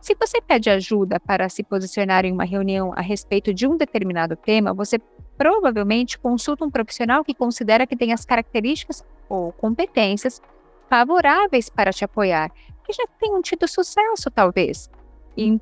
Se 0.00 0.16
você 0.18 0.40
pede 0.40 0.70
ajuda 0.70 1.20
para 1.20 1.48
se 1.50 1.62
posicionar 1.62 2.24
em 2.24 2.32
uma 2.32 2.44
reunião 2.44 2.92
a 2.96 3.02
respeito 3.02 3.52
de 3.52 3.66
um 3.66 3.76
determinado 3.76 4.34
tema, 4.34 4.72
você 4.72 4.98
provavelmente 5.36 6.18
consulta 6.18 6.64
um 6.64 6.70
profissional 6.70 7.22
que 7.22 7.34
considera 7.34 7.86
que 7.86 7.96
tem 7.96 8.12
as 8.12 8.24
características 8.24 9.04
ou 9.28 9.52
competências 9.52 10.40
favoráveis 10.88 11.68
para 11.68 11.92
te 11.92 12.04
apoiar, 12.04 12.50
que 12.84 12.92
já 12.92 13.04
tenham 13.18 13.42
tido 13.42 13.68
sucesso, 13.68 14.30
talvez, 14.30 14.90
em 15.36 15.60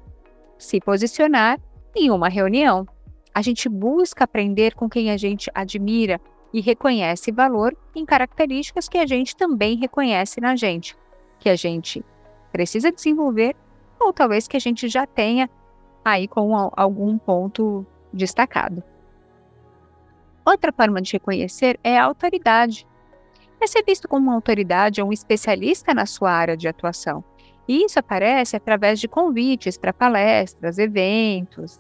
se 0.57 0.81
posicionar 0.81 1.61
em 1.95 2.11
uma 2.11 2.29
reunião. 2.29 2.87
A 3.35 3.43
gente 3.43 3.69
busca 3.69 4.25
aprender 4.25 4.75
com 4.75 4.89
quem 4.89 5.11
a 5.11 5.17
gente 5.17 5.51
admira 5.53 6.21
e 6.53 6.61
reconhece 6.61 7.33
valor 7.33 7.77
em 7.95 8.07
características 8.07 8.89
que 8.89 8.99
a 8.99 9.07
gente 9.07 9.37
também 9.37 9.77
reconhece 9.77 10.41
na 10.41 10.55
gente, 10.55 10.97
que 11.41 11.49
a 11.49 11.57
gente 11.57 12.05
precisa 12.53 12.91
desenvolver 12.91 13.55
ou 14.01 14.13
talvez 14.13 14.47
que 14.47 14.57
a 14.57 14.61
gente 14.61 14.89
já 14.89 15.07
tenha 15.07 15.51
aí 16.05 16.27
com 16.27 16.55
algum 16.77 17.19
ponto 17.19 17.87
destacado. 18.13 18.83
Outra 20.45 20.73
forma 20.73 21.03
de 21.03 21.13
reconhecer 21.13 21.79
é 21.85 21.99
a 21.99 22.05
autoridade. 22.05 22.87
É 23.61 23.67
ser 23.67 23.85
visto 23.85 24.09
como 24.09 24.29
uma 24.29 24.35
autoridade 24.35 25.03
ou 25.03 25.09
um 25.09 25.13
especialista 25.13 25.93
na 25.93 26.07
sua 26.07 26.31
área 26.31 26.57
de 26.57 26.69
atuação. 26.69 27.23
E 27.67 27.85
isso 27.85 27.99
aparece 27.99 28.57
através 28.57 28.99
de 28.99 29.07
convites 29.07 29.77
para 29.77 29.93
palestras, 29.93 30.79
eventos, 30.79 31.79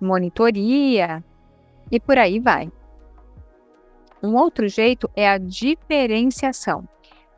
monitoria 0.00 1.22
e 1.90 2.00
por 2.00 2.18
aí 2.18 2.40
vai. 2.40 2.72
Um 4.20 4.34
outro 4.34 4.66
jeito 4.66 5.08
é 5.14 5.28
a 5.28 5.38
diferenciação. 5.38 6.88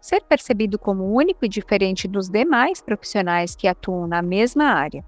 Ser 0.00 0.22
percebido 0.22 0.78
como 0.78 1.14
único 1.14 1.44
e 1.44 1.48
diferente 1.48 2.08
dos 2.08 2.28
demais 2.28 2.80
profissionais 2.80 3.54
que 3.54 3.68
atuam 3.68 4.06
na 4.06 4.22
mesma 4.22 4.64
área. 4.64 5.04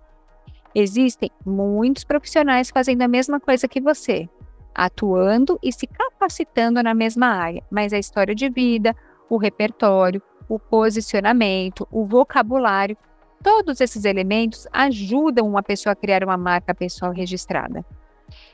Existem 0.74 1.30
muitos 1.44 2.04
profissionais 2.04 2.70
fazendo 2.70 3.02
a 3.02 3.08
mesma 3.08 3.38
coisa 3.38 3.68
que 3.68 3.80
você, 3.80 4.28
atuando 4.74 5.58
e 5.62 5.72
se 5.72 5.86
capacitando 5.86 6.82
na 6.82 6.94
mesma 6.94 7.26
área, 7.26 7.62
mas 7.70 7.92
a 7.92 7.98
história 7.98 8.34
de 8.34 8.48
vida, 8.48 8.94
o 9.28 9.36
repertório, 9.36 10.22
o 10.48 10.58
posicionamento, 10.58 11.86
o 11.90 12.04
vocabulário, 12.04 12.96
todos 13.42 13.80
esses 13.80 14.04
elementos 14.04 14.66
ajudam 14.72 15.48
uma 15.48 15.62
pessoa 15.62 15.92
a 15.92 15.96
criar 15.96 16.22
uma 16.22 16.36
marca 16.36 16.74
pessoal 16.74 17.12
registrada. 17.12 17.84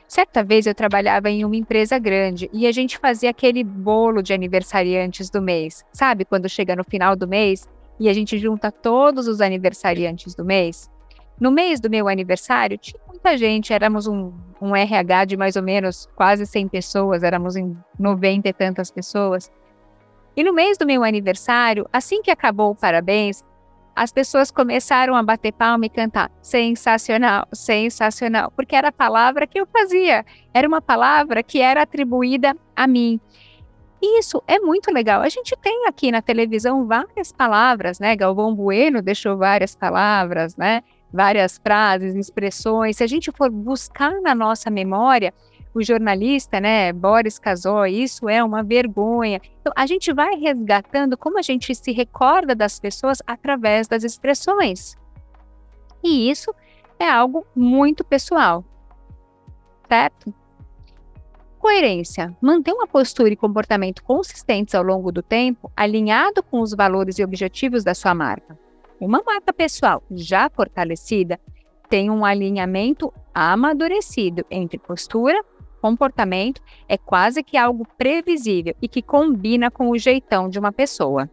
Certa 0.07 0.43
vez 0.43 0.65
eu 0.65 0.73
trabalhava 0.73 1.29
em 1.29 1.45
uma 1.45 1.55
empresa 1.55 1.99
grande 1.99 2.49
e 2.51 2.65
a 2.65 2.71
gente 2.71 2.97
fazia 2.97 3.29
aquele 3.29 3.63
bolo 3.63 4.23
de 4.23 4.33
aniversariantes 4.33 5.29
do 5.29 5.41
mês. 5.41 5.85
Sabe 5.93 6.25
quando 6.25 6.49
chega 6.49 6.75
no 6.75 6.83
final 6.83 7.15
do 7.15 7.27
mês 7.27 7.67
e 7.99 8.09
a 8.09 8.13
gente 8.13 8.37
junta 8.37 8.71
todos 8.71 9.27
os 9.27 9.39
aniversariantes 9.39 10.33
do 10.33 10.43
mês? 10.43 10.89
No 11.39 11.51
mês 11.51 11.79
do 11.79 11.89
meu 11.89 12.07
aniversário, 12.07 12.77
tinha 12.77 12.99
muita 13.07 13.37
gente, 13.37 13.71
éramos 13.71 14.07
um, 14.07 14.33
um 14.61 14.75
RH 14.75 15.25
de 15.25 15.37
mais 15.37 15.55
ou 15.55 15.63
menos 15.63 16.07
quase 16.15 16.45
100 16.45 16.67
pessoas, 16.67 17.23
éramos 17.23 17.55
em 17.55 17.77
90 17.97 18.49
e 18.49 18.53
tantas 18.53 18.91
pessoas. 18.91 19.51
E 20.35 20.43
no 20.43 20.53
mês 20.53 20.77
do 20.77 20.85
meu 20.85 21.03
aniversário, 21.03 21.87
assim 21.93 22.21
que 22.21 22.31
acabou 22.31 22.71
o 22.71 22.75
parabéns, 22.75 23.43
as 23.95 24.11
pessoas 24.11 24.51
começaram 24.51 25.15
a 25.15 25.23
bater 25.23 25.51
palma 25.51 25.85
e 25.85 25.89
cantar 25.89 26.31
sensacional, 26.41 27.47
sensacional, 27.53 28.51
porque 28.55 28.75
era 28.75 28.89
a 28.89 28.91
palavra 28.91 29.45
que 29.45 29.59
eu 29.59 29.67
fazia, 29.67 30.25
era 30.53 30.67
uma 30.67 30.81
palavra 30.81 31.43
que 31.43 31.59
era 31.61 31.81
atribuída 31.81 32.55
a 32.75 32.87
mim. 32.87 33.19
Isso 34.01 34.41
é 34.47 34.59
muito 34.59 34.91
legal. 34.93 35.21
A 35.21 35.29
gente 35.29 35.55
tem 35.61 35.85
aqui 35.85 36.09
na 36.09 36.21
televisão 36.21 36.87
várias 36.87 37.33
palavras, 37.33 37.99
né? 37.99 38.15
Galvão 38.15 38.55
Bueno 38.55 39.01
deixou 39.01 39.37
várias 39.37 39.75
palavras, 39.75 40.55
né? 40.55 40.81
várias 41.11 41.57
frases, 41.57 42.15
expressões. 42.15 42.97
Se 42.97 43.03
a 43.03 43.07
gente 43.07 43.31
for 43.31 43.49
buscar 43.49 44.21
na 44.21 44.33
nossa 44.35 44.69
memória, 44.69 45.33
o 45.73 45.83
jornalista, 45.83 46.59
né, 46.59 46.91
Boris 46.91 47.37
Casoy, 47.37 48.01
isso 48.01 48.27
é 48.27 48.43
uma 48.43 48.63
vergonha. 48.63 49.39
Então, 49.61 49.71
a 49.75 49.85
gente 49.85 50.11
vai 50.11 50.35
resgatando 50.35 51.17
como 51.17 51.37
a 51.37 51.41
gente 51.41 51.73
se 51.75 51.91
recorda 51.91 52.55
das 52.55 52.79
pessoas 52.79 53.19
através 53.25 53.87
das 53.87 54.03
expressões. 54.03 54.95
E 56.03 56.29
isso 56.29 56.53
é 56.97 57.09
algo 57.09 57.45
muito 57.55 58.03
pessoal, 58.03 58.63
certo? 59.87 60.33
Coerência. 61.59 62.35
Manter 62.41 62.71
uma 62.71 62.87
postura 62.87 63.29
e 63.29 63.35
comportamento 63.35 64.03
consistentes 64.03 64.73
ao 64.73 64.83
longo 64.83 65.11
do 65.11 65.21
tempo, 65.21 65.71
alinhado 65.75 66.41
com 66.41 66.61
os 66.61 66.73
valores 66.73 67.19
e 67.19 67.23
objetivos 67.23 67.83
da 67.83 67.93
sua 67.93 68.15
marca. 68.15 68.57
Uma 68.99 69.21
marca 69.25 69.53
pessoal 69.53 70.01
já 70.11 70.49
fortalecida 70.49 71.39
tem 71.89 72.09
um 72.09 72.23
alinhamento 72.23 73.13
amadurecido 73.33 74.45
entre 74.49 74.77
postura, 74.77 75.43
comportamento, 75.79 76.61
é 76.87 76.97
quase 76.97 77.43
que 77.43 77.57
algo 77.57 77.87
previsível 77.97 78.75
e 78.81 78.87
que 78.87 79.01
combina 79.01 79.71
com 79.71 79.89
o 79.89 79.97
jeitão 79.97 80.49
de 80.49 80.59
uma 80.59 80.71
pessoa. 80.71 81.29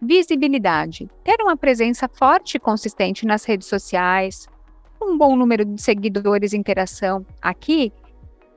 Visibilidade. 0.00 1.08
Ter 1.22 1.36
uma 1.40 1.56
presença 1.56 2.08
forte 2.08 2.56
e 2.56 2.60
consistente 2.60 3.24
nas 3.24 3.44
redes 3.44 3.68
sociais, 3.68 4.48
um 5.00 5.16
bom 5.16 5.36
número 5.36 5.64
de 5.64 5.80
seguidores 5.80 6.52
e 6.52 6.56
interação. 6.56 7.24
Aqui 7.40 7.92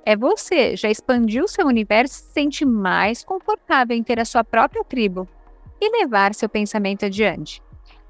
é 0.06 0.16
você, 0.16 0.76
já 0.76 0.90
expandiu 0.90 1.48
seu 1.48 1.68
universo 1.68 2.16
e 2.16 2.18
se 2.18 2.34
sente 2.34 2.66
mais 2.66 3.24
confortável 3.24 3.96
em 3.96 4.04
ter 4.04 4.20
a 4.20 4.26
sua 4.26 4.44
própria 4.44 4.84
tribo, 4.84 5.28
e 5.80 6.02
levar 6.02 6.34
seu 6.34 6.48
pensamento 6.48 7.06
adiante. 7.06 7.62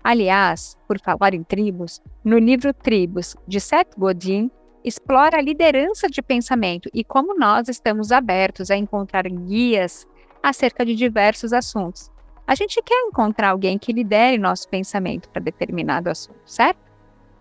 Aliás, 0.03 0.77
por 0.87 0.99
falar 0.99 1.33
em 1.33 1.43
tribos, 1.43 2.01
no 2.23 2.37
livro 2.37 2.73
Tribos, 2.73 3.35
de 3.47 3.59
Seth 3.59 3.97
Godin, 3.97 4.51
explora 4.85 5.37
a 5.37 5.41
liderança 5.41 6.07
de 6.07 6.21
pensamento 6.21 6.89
e 6.93 7.03
como 7.03 7.37
nós 7.37 7.67
estamos 7.67 8.11
abertos 8.11 8.69
a 8.69 8.77
encontrar 8.77 9.27
guias 9.27 10.07
acerca 10.43 10.85
de 10.85 10.95
diversos 10.95 11.51
assuntos. 11.51 12.11
A 12.45 12.53
gente 12.53 12.79
quer 12.83 13.01
encontrar 13.07 13.49
alguém 13.49 13.79
que 13.79 13.91
lidere 13.91 14.37
nosso 14.37 14.69
pensamento 14.69 15.27
para 15.29 15.41
determinado 15.41 16.09
assunto, 16.09 16.39
certo? 16.45 16.79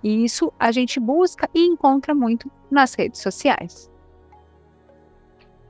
E 0.02 0.24
isso 0.24 0.50
a 0.59 0.72
gente 0.72 0.98
busca 0.98 1.48
e 1.54 1.66
encontra 1.66 2.14
muito 2.14 2.50
nas 2.70 2.94
redes 2.94 3.20
sociais. 3.20 3.90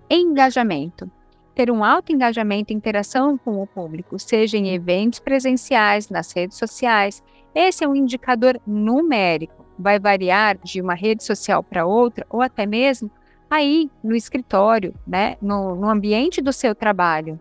Engajamento 0.08 1.10
ter 1.54 1.70
um 1.70 1.84
alto 1.84 2.12
engajamento 2.12 2.72
e 2.72 2.76
interação 2.76 3.38
com 3.38 3.62
o 3.62 3.66
público, 3.66 4.18
seja 4.18 4.56
em 4.56 4.74
eventos 4.74 5.20
presenciais, 5.20 6.10
nas 6.10 6.32
redes 6.32 6.58
sociais. 6.58 7.22
Esse 7.54 7.84
é 7.84 7.88
um 7.88 7.94
indicador 7.94 8.60
numérico. 8.66 9.63
Vai 9.78 9.98
variar 9.98 10.58
de 10.58 10.80
uma 10.80 10.94
rede 10.94 11.24
social 11.24 11.62
para 11.62 11.86
outra, 11.86 12.26
ou 12.30 12.40
até 12.40 12.66
mesmo 12.66 13.10
aí 13.50 13.90
no 14.02 14.14
escritório, 14.14 14.94
né, 15.06 15.36
no, 15.40 15.74
no 15.74 15.88
ambiente 15.88 16.40
do 16.40 16.52
seu 16.52 16.74
trabalho. 16.74 17.40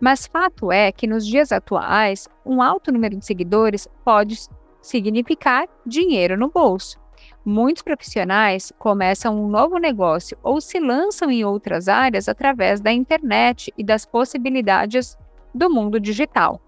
Mas 0.00 0.26
fato 0.26 0.72
é 0.72 0.90
que 0.90 1.06
nos 1.06 1.26
dias 1.26 1.52
atuais, 1.52 2.28
um 2.44 2.62
alto 2.62 2.90
número 2.92 3.16
de 3.16 3.24
seguidores 3.24 3.88
pode 4.04 4.38
significar 4.80 5.66
dinheiro 5.86 6.38
no 6.38 6.48
bolso. 6.48 6.98
Muitos 7.44 7.82
profissionais 7.82 8.72
começam 8.78 9.42
um 9.42 9.48
novo 9.48 9.78
negócio 9.78 10.38
ou 10.42 10.60
se 10.60 10.78
lançam 10.78 11.30
em 11.30 11.44
outras 11.44 11.88
áreas 11.88 12.28
através 12.28 12.80
da 12.80 12.92
internet 12.92 13.72
e 13.76 13.84
das 13.84 14.06
possibilidades 14.06 15.18
do 15.54 15.68
mundo 15.68 16.00
digital. 16.00 16.60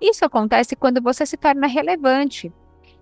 Isso 0.00 0.24
acontece 0.24 0.76
quando 0.76 1.00
você 1.00 1.24
se 1.24 1.36
torna 1.36 1.66
relevante. 1.66 2.52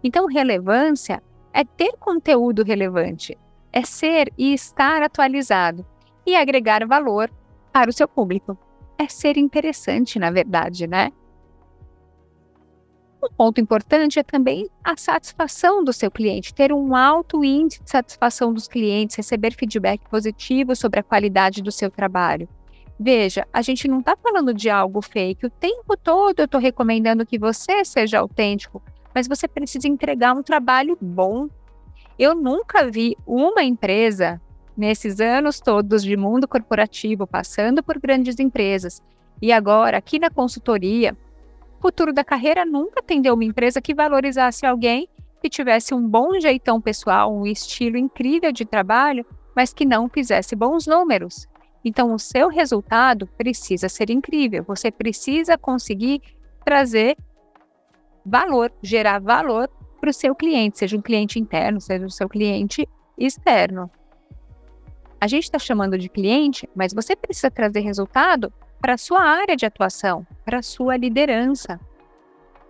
Então, 0.03 0.27
relevância 0.27 1.23
é 1.55 1.64
ter 1.64 1.93
conteúdo 1.99 2.64
relevante, 2.64 3.38
é 3.73 3.83
ser 3.85 4.31
e 4.37 4.53
estar 4.53 5.03
atualizado 5.03 5.87
e 6.27 6.35
agregar 6.35 6.85
valor 6.85 7.31
para 7.73 7.88
o 7.88 7.93
seu 7.93 8.09
público. 8.09 8.59
É 8.99 9.09
ser 9.09 9.37
interessante, 9.37 10.19
na 10.19 10.33
verdade, 10.33 10.88
né? 10.88 11.12
Um 13.23 13.29
ponto 13.37 13.61
importante 13.61 14.19
é 14.19 14.23
também 14.23 14.69
a 14.83 14.97
satisfação 14.97 15.83
do 15.83 15.93
seu 15.93 16.11
cliente, 16.11 16.53
ter 16.53 16.73
um 16.73 16.95
alto 16.95 17.43
índice 17.43 17.83
de 17.83 17.90
satisfação 17.90 18.53
dos 18.53 18.69
clientes, 18.69 19.17
receber 19.17 19.53
feedback 19.53 20.01
positivo 20.11 20.77
sobre 20.77 21.01
a 21.01 21.03
qualidade 21.03 21.62
do 21.62 21.73
seu 21.73 21.90
trabalho. 21.90 22.49
Veja, 22.99 23.47
a 23.53 23.62
gente 23.62 23.88
não 23.88 24.01
está 24.01 24.17
falando 24.17 24.53
de 24.53 24.69
algo 24.69 25.01
fake. 25.01 25.47
O 25.47 25.51
tempo 25.51 25.97
todo 25.97 26.40
eu 26.40 26.45
estou 26.45 26.61
recomendando 26.61 27.27
que 27.27 27.38
você 27.38 27.85
seja 27.85 28.19
autêntico, 28.19 28.83
mas 29.14 29.29
você 29.29 29.46
precisa 29.46 29.87
entregar 29.87 30.35
um 30.35 30.42
trabalho 30.42 30.98
bom. 31.00 31.48
Eu 32.18 32.35
nunca 32.35 32.90
vi 32.90 33.16
uma 33.27 33.62
empresa, 33.62 34.40
nesses 34.77 35.20
anos 35.20 35.61
todos 35.61 36.03
de 36.03 36.16
mundo 36.16 36.48
corporativo, 36.48 37.27
passando 37.27 37.83
por 37.83 37.98
grandes 37.98 38.38
empresas, 38.40 39.03
e 39.40 39.53
agora 39.53 39.98
aqui 39.98 40.18
na 40.18 40.31
consultoria, 40.31 41.16
futuro 41.81 42.12
da 42.12 42.24
carreira 42.24 42.64
nunca 42.64 43.00
atendeu 43.00 43.35
uma 43.35 43.44
empresa 43.44 43.81
que 43.81 43.94
valorizasse 43.94 44.64
alguém 44.64 45.09
que 45.42 45.50
tivesse 45.50 45.92
um 45.92 46.09
bom 46.09 46.40
jeitão 46.40 46.81
pessoal, 46.81 47.31
um 47.31 47.46
estilo 47.46 47.98
incrível 47.98 48.50
de 48.50 48.64
trabalho, 48.64 49.27
mas 49.55 49.74
que 49.74 49.85
não 49.85 50.09
fizesse 50.09 50.57
bons 50.57 50.87
números. 50.87 51.46
Então, 51.85 52.14
o 52.14 52.18
seu 52.18 52.48
resultado 52.48 53.27
precisa 53.37 53.90
ser 53.90 54.09
incrível. 54.09 54.64
Você 54.66 54.90
precisa 54.90 55.59
conseguir 55.59 56.22
trazer 56.64 57.14
valor, 58.25 58.73
gerar 58.83 59.21
valor 59.21 59.69
para 60.01 60.11
o 60.11 60.15
seu 60.15 60.35
cliente, 60.35 60.79
seja 60.79 60.97
um 60.97 61.03
cliente 61.03 61.39
interno, 61.39 61.81
seja 61.81 62.05
o 62.05 62.11
seu 62.11 62.29
cliente 62.29 62.89
externo. 63.17 63.91
A 65.21 65.27
gente 65.27 65.45
está 65.45 65.59
chamando 65.59 65.97
de 65.97 66.09
cliente, 66.09 66.69
mas 66.75 66.93
você 66.93 67.17
precisa 67.17 67.51
trazer 67.51 67.81
resultado 67.81 68.53
para 68.81 68.95
a 68.95 68.99
sua 68.99 69.23
área 69.23 69.57
de 69.57 69.65
atuação, 69.65 70.27
para 70.45 70.59
a 70.59 70.63
sua 70.63 70.97
liderança. 70.97 71.81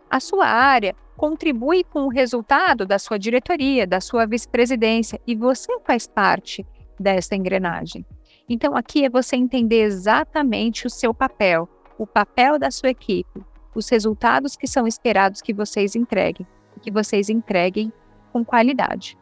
A 0.09 0.21
sua 0.21 0.47
área 0.47 0.95
contribui 1.17 1.83
com 1.83 2.03
o 2.03 2.09
resultado 2.09 2.87
da 2.87 2.99
sua 2.99 3.19
diretoria, 3.19 3.87
da 3.87 4.01
sua 4.01 4.27
vice-presidência, 4.27 5.21
e 5.27 5.35
você 5.35 5.77
faz 5.81 6.07
parte 6.07 6.65
dessa 6.99 7.35
engrenagem. 7.35 8.07
Então, 8.49 8.77
aqui 8.77 9.05
é 9.05 9.11
você 9.11 9.35
entender 9.35 9.83
exatamente 9.83 10.87
o 10.87 10.91
seu 10.91 11.13
papel, 11.13 11.69
o 11.99 12.07
papel 12.07 12.59
da 12.59 12.71
sua 12.71 12.91
equipe, 12.91 13.43
os 13.75 13.89
resultados 13.89 14.57
que 14.57 14.67
são 14.67 14.87
esperados 14.87 15.41
que 15.41 15.53
vocês 15.53 15.97
entreguem, 15.97 16.47
que 16.81 16.91
vocês 16.91 17.29
entreguem 17.29 17.93
com 18.33 18.45
qualidade. 18.45 19.19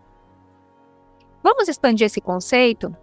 Vamos 1.43 1.69
expandir 1.69 2.07
esse 2.07 2.21
conceito 2.21 2.95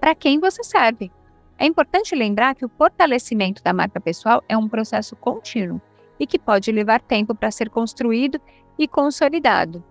para 0.00 0.14
quem 0.14 0.38
você 0.38 0.62
serve. 0.62 1.10
É 1.58 1.66
importante 1.66 2.14
lembrar 2.14 2.54
que 2.54 2.64
o 2.64 2.68
fortalecimento 2.68 3.62
da 3.62 3.72
marca 3.72 4.00
pessoal 4.00 4.42
é 4.48 4.56
um 4.56 4.68
processo 4.68 5.16
contínuo 5.16 5.80
e 6.18 6.26
que 6.26 6.38
pode 6.38 6.70
levar 6.70 7.00
tempo 7.00 7.34
para 7.34 7.50
ser 7.50 7.70
construído 7.70 8.40
e 8.78 8.86
consolidado. 8.86 9.82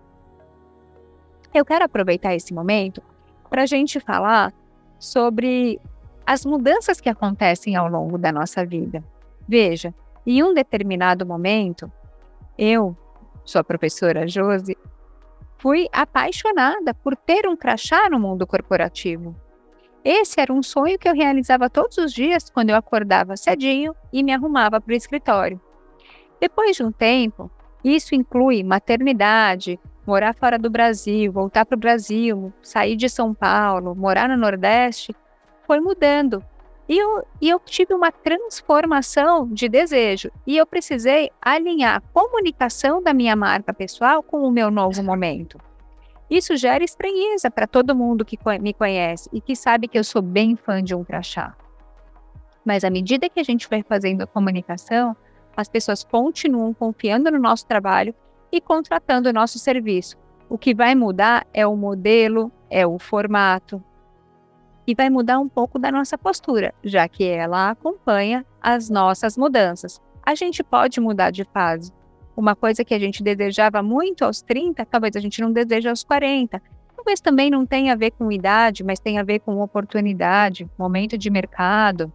Eu 1.52 1.64
quero 1.64 1.84
aproveitar 1.84 2.34
esse 2.34 2.52
momento 2.54 3.02
para 3.48 3.62
a 3.62 3.66
gente 3.66 4.00
falar 4.00 4.52
sobre 4.98 5.80
as 6.26 6.44
mudanças 6.44 7.00
que 7.00 7.08
acontecem 7.08 7.76
ao 7.76 7.88
longo 7.88 8.18
da 8.18 8.30
nossa 8.30 8.64
vida. 8.64 9.02
Veja, 9.48 9.94
em 10.26 10.42
um 10.42 10.52
determinado 10.52 11.24
momento, 11.24 11.90
eu, 12.58 12.94
sua 13.44 13.64
professora 13.64 14.28
Josi, 14.28 14.76
fui 15.56 15.88
apaixonada 15.90 16.92
por 16.92 17.16
ter 17.16 17.48
um 17.48 17.56
crachá 17.56 18.10
no 18.10 18.20
mundo 18.20 18.46
corporativo. 18.46 19.34
Esse 20.04 20.40
era 20.40 20.52
um 20.52 20.62
sonho 20.62 20.98
que 20.98 21.08
eu 21.08 21.14
realizava 21.14 21.70
todos 21.70 21.96
os 21.96 22.12
dias 22.12 22.50
quando 22.50 22.70
eu 22.70 22.76
acordava 22.76 23.36
cedinho 23.36 23.94
e 24.12 24.22
me 24.22 24.32
arrumava 24.32 24.80
para 24.80 24.92
o 24.92 24.96
escritório. 24.96 25.60
Depois 26.38 26.76
de 26.76 26.84
um 26.84 26.92
tempo, 26.92 27.50
isso 27.82 28.14
inclui 28.14 28.62
maternidade, 28.62 29.80
morar 30.06 30.34
fora 30.34 30.58
do 30.58 30.70
Brasil, 30.70 31.32
voltar 31.32 31.64
para 31.64 31.76
o 31.76 31.80
Brasil, 31.80 32.52
sair 32.62 32.96
de 32.96 33.08
São 33.08 33.34
Paulo, 33.34 33.94
morar 33.94 34.28
no 34.28 34.36
Nordeste, 34.36 35.14
foi 35.66 35.80
mudando. 35.80 36.44
E 36.88 36.96
eu, 36.96 37.22
e 37.40 37.48
eu 37.50 37.60
tive 37.60 37.92
uma 37.92 38.10
transformação 38.10 39.46
de 39.46 39.68
desejo. 39.68 40.30
E 40.46 40.56
eu 40.56 40.66
precisei 40.66 41.30
alinhar 41.40 41.96
a 41.96 42.00
comunicação 42.00 43.02
da 43.02 43.12
minha 43.12 43.36
marca 43.36 43.74
pessoal 43.74 44.22
com 44.22 44.42
o 44.42 44.50
meu 44.50 44.70
novo 44.70 45.02
momento. 45.02 45.58
Isso 46.30 46.56
gera 46.56 46.84
estranheza 46.84 47.50
para 47.50 47.66
todo 47.66 47.94
mundo 47.94 48.24
que 48.24 48.38
me 48.60 48.72
conhece 48.72 49.28
e 49.32 49.40
que 49.40 49.54
sabe 49.54 49.88
que 49.88 49.98
eu 49.98 50.04
sou 50.04 50.22
bem 50.22 50.56
fã 50.56 50.82
de 50.82 50.94
um 50.94 51.04
crachá. 51.04 51.54
Mas 52.64 52.84
à 52.84 52.90
medida 52.90 53.28
que 53.28 53.40
a 53.40 53.44
gente 53.44 53.68
vai 53.68 53.82
fazendo 53.82 54.22
a 54.22 54.26
comunicação, 54.26 55.16
as 55.56 55.68
pessoas 55.68 56.04
continuam 56.04 56.72
confiando 56.74 57.30
no 57.30 57.38
nosso 57.38 57.66
trabalho 57.66 58.14
e 58.52 58.60
contratando 58.60 59.28
o 59.28 59.32
nosso 59.32 59.58
serviço. 59.58 60.16
O 60.48 60.56
que 60.56 60.74
vai 60.74 60.94
mudar 60.94 61.46
é 61.52 61.66
o 61.66 61.76
modelo, 61.76 62.52
é 62.70 62.86
o 62.86 62.98
formato. 62.98 63.82
E 64.88 64.94
vai 64.94 65.10
mudar 65.10 65.38
um 65.38 65.50
pouco 65.50 65.78
da 65.78 65.92
nossa 65.92 66.16
postura, 66.16 66.74
já 66.82 67.06
que 67.06 67.22
ela 67.22 67.68
acompanha 67.68 68.46
as 68.58 68.88
nossas 68.88 69.36
mudanças. 69.36 70.00
A 70.24 70.34
gente 70.34 70.64
pode 70.64 70.98
mudar 70.98 71.30
de 71.30 71.44
fase, 71.44 71.92
uma 72.34 72.56
coisa 72.56 72.82
que 72.82 72.94
a 72.94 72.98
gente 72.98 73.22
desejava 73.22 73.82
muito 73.82 74.24
aos 74.24 74.40
30, 74.40 74.86
talvez 74.86 75.14
a 75.14 75.20
gente 75.20 75.42
não 75.42 75.52
deseje 75.52 75.90
aos 75.90 76.02
40. 76.02 76.62
Talvez 76.96 77.20
também 77.20 77.50
não 77.50 77.66
tenha 77.66 77.92
a 77.92 77.96
ver 77.96 78.12
com 78.12 78.32
idade, 78.32 78.82
mas 78.82 78.98
tenha 78.98 79.20
a 79.20 79.24
ver 79.24 79.40
com 79.40 79.60
oportunidade, 79.60 80.66
momento 80.78 81.18
de 81.18 81.28
mercado. 81.28 82.10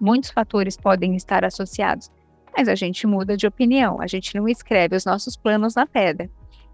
Muitos 0.00 0.30
fatores 0.30 0.76
podem 0.76 1.14
estar 1.14 1.44
associados, 1.44 2.10
mas 2.56 2.68
a 2.68 2.74
gente 2.74 3.06
muda 3.06 3.36
de 3.36 3.46
opinião, 3.46 4.00
a 4.00 4.08
gente 4.08 4.34
não 4.34 4.48
escreve 4.48 4.96
os 4.96 5.04
nossos 5.04 5.36
planos 5.36 5.76
na 5.76 5.86
pedra. 5.86 6.28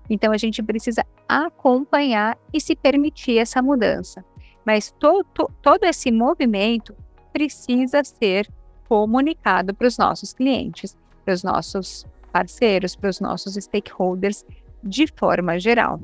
Então 0.08 0.32
a 0.32 0.38
gente 0.38 0.62
precisa 0.62 1.04
acompanhar 1.28 2.38
e 2.54 2.58
se 2.58 2.74
permitir 2.74 3.36
essa 3.36 3.60
mudança. 3.60 4.24
Mas 4.64 4.90
to, 4.92 5.24
to, 5.34 5.50
todo 5.60 5.84
esse 5.84 6.10
movimento 6.10 6.94
precisa 7.32 8.02
ser 8.04 8.48
comunicado 8.88 9.74
para 9.74 9.86
os 9.86 9.96
nossos 9.98 10.32
clientes, 10.32 10.96
para 11.24 11.34
os 11.34 11.42
nossos 11.42 12.06
parceiros, 12.32 12.94
para 12.94 13.10
os 13.10 13.20
nossos 13.20 13.54
stakeholders 13.54 14.44
de 14.82 15.06
forma 15.06 15.58
geral. 15.58 16.00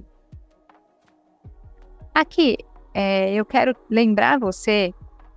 Aqui, 2.15 2.57
é, 2.95 3.33
eu 3.33 3.45
quero 3.45 3.77
lembrar 3.89 4.39
você 4.39 4.93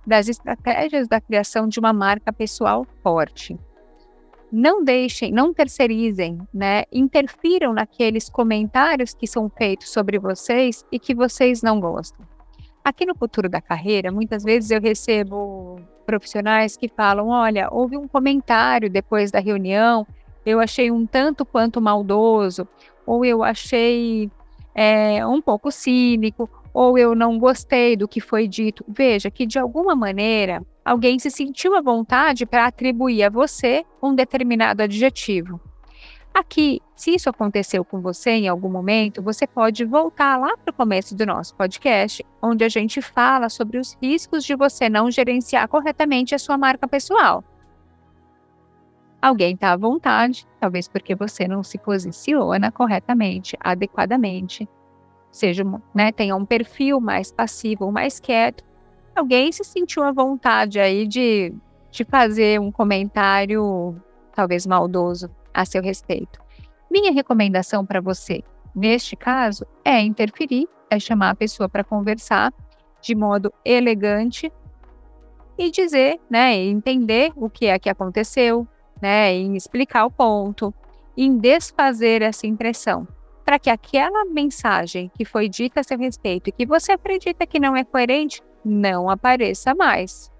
das 0.06 0.28
estratégias 0.28 1.06
da 1.06 1.20
criação 1.20 1.68
de 1.68 1.78
uma 1.78 1.92
marca 1.92 2.32
pessoal 2.32 2.86
forte. 3.02 3.56
Não 4.50 4.84
deixem, 4.84 5.32
não 5.32 5.54
terceirizem, 5.54 6.38
né? 6.52 6.84
Interfiram 6.92 7.72
naqueles 7.72 8.28
comentários 8.28 9.14
que 9.14 9.26
são 9.26 9.48
feitos 9.48 9.90
sobre 9.90 10.18
vocês 10.18 10.84
e 10.92 10.98
que 10.98 11.14
vocês 11.14 11.62
não 11.62 11.80
gostam. 11.80 12.26
Aqui 12.84 13.06
no 13.06 13.14
futuro 13.14 13.48
da 13.48 13.60
carreira, 13.60 14.10
muitas 14.10 14.42
vezes 14.42 14.70
eu 14.70 14.80
recebo 14.80 15.80
profissionais 16.04 16.76
que 16.76 16.88
falam: 16.88 17.28
olha, 17.28 17.68
houve 17.70 17.96
um 17.96 18.08
comentário 18.08 18.90
depois 18.90 19.30
da 19.30 19.38
reunião 19.38 20.06
eu 20.44 20.60
achei 20.60 20.90
um 20.90 21.06
tanto 21.06 21.44
quanto 21.44 21.80
maldoso, 21.80 22.66
ou 23.06 23.24
eu 23.24 23.42
achei 23.42 24.30
é, 24.74 25.24
um 25.26 25.40
pouco 25.40 25.70
cínico, 25.70 26.48
ou 26.74 26.98
eu 26.98 27.14
não 27.14 27.38
gostei 27.38 27.96
do 27.96 28.08
que 28.08 28.20
foi 28.20 28.48
dito. 28.48 28.84
Veja 28.88 29.30
que, 29.30 29.46
de 29.46 29.58
alguma 29.58 29.94
maneira, 29.94 30.62
alguém 30.84 31.18
se 31.18 31.30
sentiu 31.30 31.76
à 31.76 31.80
vontade 31.80 32.44
para 32.44 32.66
atribuir 32.66 33.22
a 33.22 33.30
você 33.30 33.84
um 34.02 34.14
determinado 34.14 34.82
adjetivo. 34.82 35.60
Aqui, 36.34 36.80
se 36.96 37.14
isso 37.14 37.28
aconteceu 37.28 37.84
com 37.84 38.00
você 38.00 38.30
em 38.30 38.48
algum 38.48 38.70
momento, 38.70 39.22
você 39.22 39.46
pode 39.46 39.84
voltar 39.84 40.38
lá 40.38 40.56
para 40.56 40.70
o 40.70 40.74
começo 40.74 41.14
do 41.14 41.26
nosso 41.26 41.54
podcast, 41.54 42.24
onde 42.40 42.64
a 42.64 42.68
gente 42.68 43.02
fala 43.02 43.48
sobre 43.48 43.78
os 43.78 43.96
riscos 44.02 44.44
de 44.44 44.56
você 44.56 44.88
não 44.88 45.10
gerenciar 45.10 45.68
corretamente 45.68 46.34
a 46.34 46.38
sua 46.38 46.56
marca 46.56 46.88
pessoal 46.88 47.44
alguém 49.22 49.54
está 49.54 49.72
à 49.72 49.76
vontade, 49.76 50.44
talvez 50.58 50.88
porque 50.88 51.14
você 51.14 51.46
não 51.46 51.62
se 51.62 51.78
posiciona 51.78 52.72
corretamente, 52.72 53.56
adequadamente, 53.60 54.68
seja, 55.30 55.64
né, 55.94 56.10
tenha 56.10 56.34
um 56.34 56.44
perfil 56.44 57.00
mais 57.00 57.30
passivo 57.30 57.92
mais 57.92 58.18
quieto. 58.18 58.64
Alguém 59.14 59.52
se 59.52 59.62
sentiu 59.62 60.02
à 60.02 60.10
vontade 60.10 60.80
aí 60.80 61.06
de, 61.06 61.54
de 61.90 62.04
fazer 62.04 62.60
um 62.60 62.72
comentário 62.72 63.94
talvez 64.34 64.66
maldoso 64.66 65.30
a 65.52 65.64
seu 65.64 65.82
respeito. 65.82 66.40
Minha 66.90 67.12
recomendação 67.12 67.86
para 67.86 68.00
você, 68.00 68.42
neste 68.74 69.16
caso, 69.16 69.66
é 69.84 70.00
interferir, 70.00 70.68
é 70.90 70.98
chamar 70.98 71.30
a 71.30 71.34
pessoa 71.34 71.68
para 71.68 71.84
conversar 71.84 72.52
de 73.00 73.14
modo 73.14 73.52
elegante 73.64 74.52
e 75.58 75.70
dizer, 75.70 76.20
né, 76.30 76.54
entender 76.54 77.32
o 77.36 77.48
que 77.50 77.66
é 77.66 77.78
que 77.78 77.88
aconteceu, 77.88 78.66
né, 79.00 79.32
em 79.34 79.56
explicar 79.56 80.04
o 80.04 80.10
ponto, 80.10 80.72
em 81.16 81.36
desfazer 81.36 82.22
essa 82.22 82.46
impressão, 82.46 83.06
para 83.44 83.58
que 83.58 83.68
aquela 83.68 84.24
mensagem 84.24 85.10
que 85.14 85.24
foi 85.24 85.48
dita 85.48 85.80
a 85.80 85.82
seu 85.82 85.98
respeito 85.98 86.48
e 86.48 86.52
que 86.52 86.64
você 86.64 86.92
acredita 86.92 87.46
que 87.46 87.60
não 87.60 87.76
é 87.76 87.84
coerente 87.84 88.42
não 88.64 89.10
apareça 89.10 89.74
mais. 89.74 90.30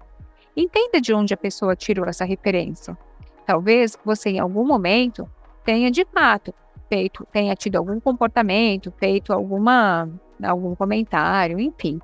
Entenda 0.55 1.01
de 1.01 1.13
onde 1.13 1.33
a 1.33 1.37
pessoa 1.37 1.75
tirou 1.75 2.05
essa 2.05 2.25
referência. 2.25 2.97
Talvez 3.45 3.97
você 4.03 4.31
em 4.31 4.39
algum 4.39 4.65
momento 4.65 5.29
tenha 5.63 5.89
de 5.89 6.05
fato 6.05 6.53
feito, 6.89 7.25
tenha 7.31 7.55
tido 7.55 7.77
algum 7.77 7.99
comportamento, 7.99 8.93
feito 8.99 9.33
alguma 9.33 10.09
algum 10.43 10.75
comentário, 10.75 11.59
enfim, 11.59 11.99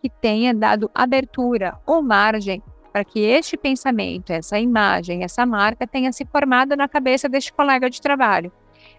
que 0.00 0.08
tenha 0.08 0.54
dado 0.54 0.90
abertura 0.94 1.76
ou 1.84 2.00
margem 2.00 2.62
para 2.92 3.04
que 3.04 3.20
este 3.20 3.56
pensamento, 3.56 4.30
essa 4.30 4.58
imagem, 4.58 5.22
essa 5.22 5.46
marca 5.46 5.86
tenha 5.86 6.12
se 6.12 6.24
formado 6.24 6.76
na 6.76 6.88
cabeça 6.88 7.28
deste 7.28 7.52
colega 7.52 7.88
de 7.88 8.00
trabalho. 8.00 8.52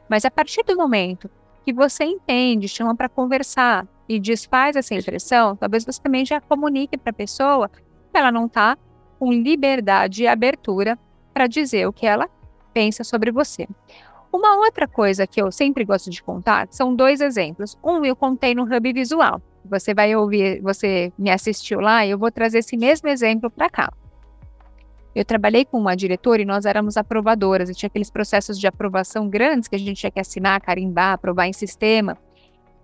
Mas 0.09 0.25
a 0.25 0.31
partir 0.31 0.63
do 0.63 0.75
momento 0.75 1.29
que 1.65 1.73
você 1.73 2.03
entende, 2.03 2.67
chama 2.67 2.95
para 2.95 3.09
conversar 3.09 3.87
e 4.07 4.19
desfaz 4.19 4.75
essa 4.75 4.95
impressão, 4.95 5.55
talvez 5.55 5.85
você 5.85 6.01
também 6.01 6.25
já 6.25 6.39
comunique 6.41 6.97
para 6.97 7.11
a 7.11 7.13
pessoa 7.13 7.69
que 7.69 7.81
ela 8.17 8.31
não 8.31 8.45
está 8.45 8.77
com 9.19 9.31
liberdade 9.31 10.23
e 10.23 10.27
abertura 10.27 10.97
para 11.33 11.47
dizer 11.47 11.87
o 11.87 11.93
que 11.93 12.05
ela 12.05 12.29
pensa 12.73 13.03
sobre 13.03 13.31
você. 13.31 13.67
Uma 14.31 14.55
outra 14.55 14.87
coisa 14.87 15.27
que 15.27 15.41
eu 15.41 15.51
sempre 15.51 15.83
gosto 15.83 16.09
de 16.09 16.23
contar 16.23 16.67
são 16.71 16.95
dois 16.95 17.19
exemplos. 17.19 17.77
Um 17.83 18.05
eu 18.05 18.15
contei 18.15 18.55
no 18.55 18.63
Hub 18.63 18.93
Visual. 18.93 19.41
Você 19.65 19.93
vai 19.93 20.15
ouvir, 20.15 20.61
você 20.61 21.11
me 21.17 21.29
assistiu 21.29 21.79
lá 21.79 22.05
e 22.05 22.11
eu 22.11 22.17
vou 22.17 22.31
trazer 22.31 22.59
esse 22.59 22.77
mesmo 22.77 23.09
exemplo 23.09 23.49
para 23.49 23.69
cá. 23.69 23.93
Eu 25.13 25.25
trabalhei 25.25 25.65
com 25.65 25.77
uma 25.77 25.95
diretora 25.95 26.41
e 26.41 26.45
nós 26.45 26.65
éramos 26.65 26.95
aprovadoras, 26.95 27.69
e 27.69 27.73
tinha 27.73 27.87
aqueles 27.87 28.09
processos 28.09 28.57
de 28.57 28.65
aprovação 28.65 29.27
grandes 29.27 29.67
que 29.67 29.75
a 29.75 29.79
gente 29.79 29.97
tinha 29.97 30.11
que 30.11 30.19
assinar, 30.19 30.61
carimbar, 30.61 31.13
aprovar 31.13 31.47
em 31.47 31.53
sistema. 31.53 32.17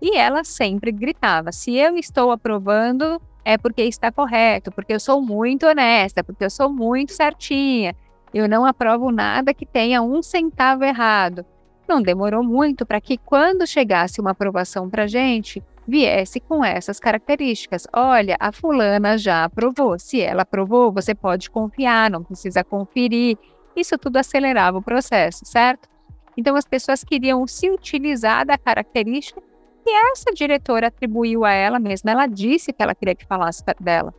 E 0.00 0.16
ela 0.16 0.44
sempre 0.44 0.92
gritava: 0.92 1.50
se 1.52 1.74
eu 1.74 1.96
estou 1.96 2.30
aprovando, 2.30 3.20
é 3.44 3.56
porque 3.56 3.82
está 3.82 4.12
correto, 4.12 4.70
porque 4.70 4.92
eu 4.92 5.00
sou 5.00 5.22
muito 5.22 5.66
honesta, 5.66 6.22
porque 6.22 6.44
eu 6.44 6.50
sou 6.50 6.70
muito 6.70 7.12
certinha. 7.12 7.96
Eu 8.32 8.48
não 8.48 8.64
aprovo 8.64 9.10
nada 9.10 9.54
que 9.54 9.64
tenha 9.64 10.02
um 10.02 10.22
centavo 10.22 10.84
errado. 10.84 11.44
Não 11.88 12.02
demorou 12.02 12.42
muito 12.42 12.84
para 12.84 13.00
que, 13.00 13.16
quando 13.16 13.66
chegasse 13.66 14.20
uma 14.20 14.32
aprovação 14.32 14.90
para 14.90 15.04
a 15.04 15.06
gente, 15.06 15.62
viesse 15.86 16.38
com 16.38 16.62
essas 16.62 17.00
características. 17.00 17.86
Olha, 17.92 18.36
a 18.38 18.52
fulana 18.52 19.16
já 19.16 19.44
aprovou. 19.44 19.98
Se 19.98 20.20
ela 20.20 20.42
aprovou, 20.42 20.92
você 20.92 21.14
pode 21.14 21.50
confiar, 21.50 22.10
não 22.10 22.22
precisa 22.22 22.62
conferir. 22.62 23.38
Isso 23.74 23.96
tudo 23.96 24.18
acelerava 24.18 24.76
o 24.76 24.82
processo, 24.82 25.46
certo? 25.46 25.88
Então, 26.36 26.54
as 26.56 26.66
pessoas 26.66 27.02
queriam 27.02 27.46
se 27.46 27.70
utilizar 27.70 28.44
da 28.44 28.58
característica 28.58 29.40
que 29.82 29.90
essa 29.90 30.30
diretora 30.34 30.88
atribuiu 30.88 31.44
a 31.44 31.52
ela 31.52 31.78
mesma. 31.78 32.10
Ela 32.10 32.26
disse 32.26 32.72
que 32.72 32.82
ela 32.82 32.94
queria 32.94 33.14
que 33.14 33.26
falasse 33.26 33.64
dela 33.80 34.14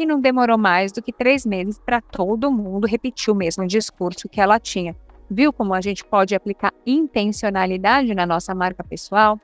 e 0.00 0.06
não 0.06 0.18
demorou 0.18 0.56
mais 0.56 0.90
do 0.92 1.02
que 1.02 1.12
três 1.12 1.44
meses 1.44 1.78
para 1.78 2.00
todo 2.00 2.50
mundo 2.50 2.86
repetir 2.86 3.30
o 3.30 3.36
mesmo 3.36 3.66
discurso 3.66 4.30
que 4.30 4.40
ela 4.40 4.58
tinha. 4.58 4.96
Viu 5.30 5.52
como 5.52 5.74
a 5.74 5.80
gente 5.82 6.02
pode 6.02 6.34
aplicar 6.34 6.72
intencionalidade 6.86 8.14
na 8.14 8.24
nossa 8.24 8.54
marca 8.54 8.82
pessoal? 8.82 9.38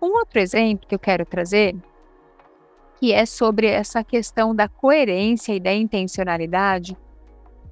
Um 0.00 0.18
outro 0.18 0.38
exemplo 0.38 0.86
que 0.86 0.94
eu 0.94 0.98
quero 0.98 1.24
trazer, 1.24 1.74
que 2.98 3.10
é 3.10 3.24
sobre 3.24 3.68
essa 3.68 4.04
questão 4.04 4.54
da 4.54 4.68
coerência 4.68 5.54
e 5.54 5.58
da 5.58 5.72
intencionalidade, 5.72 6.94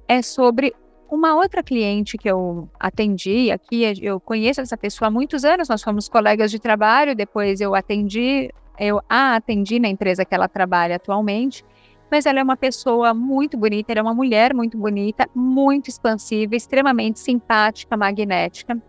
é 0.07 0.23
sobre 0.23 0.73
uma 1.11 1.35
outra 1.35 1.61
cliente 1.61 2.17
que 2.17 2.29
eu 2.29 2.67
atendi 2.79 3.51
aqui. 3.51 3.83
Eu 4.01 4.19
conheço 4.19 4.61
essa 4.61 4.75
pessoa 4.75 5.09
há 5.09 5.11
muitos 5.11 5.45
anos, 5.45 5.69
nós 5.69 5.83
fomos 5.83 6.09
colegas 6.09 6.49
de 6.49 6.57
trabalho, 6.57 7.15
depois 7.15 7.61
eu 7.61 7.75
atendi, 7.75 8.49
eu 8.79 8.99
a 9.07 9.35
atendi 9.35 9.79
na 9.79 9.87
empresa 9.87 10.25
que 10.25 10.33
ela 10.33 10.47
trabalha 10.47 10.95
atualmente 10.95 11.63
mas 12.09 12.25
ela 12.25 12.39
é 12.39 12.43
uma 12.43 12.57
pessoa 12.57 13.13
muito 13.13 13.57
bonita, 13.57 13.91
ela 13.91 13.99
é 13.99 14.03
uma 14.03 14.13
mulher 14.13 14.53
muito 14.53 14.77
bonita, 14.77 15.29
muito 15.33 15.89
expansiva, 15.89 16.55
extremamente 16.55 17.19
simpática, 17.19 17.95
magnética, 17.95 18.81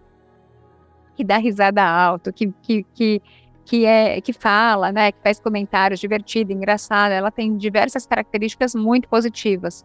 que 1.15 1.23
dá 1.23 1.37
risada 1.37 1.83
alto, 1.85 2.33
que, 2.33 2.53
que, 2.63 2.85
que, 2.95 3.23
que, 3.65 3.85
é, 3.85 4.21
que 4.21 4.33
fala, 4.33 4.91
né, 4.91 5.13
que 5.13 5.19
faz 5.23 5.39
comentários 5.39 6.01
divertido, 6.01 6.53
engraçado, 6.53 7.13
ela 7.13 7.31
tem 7.31 7.57
diversas 7.57 8.07
características 8.07 8.75
muito 8.75 9.09
positivas. 9.09 9.85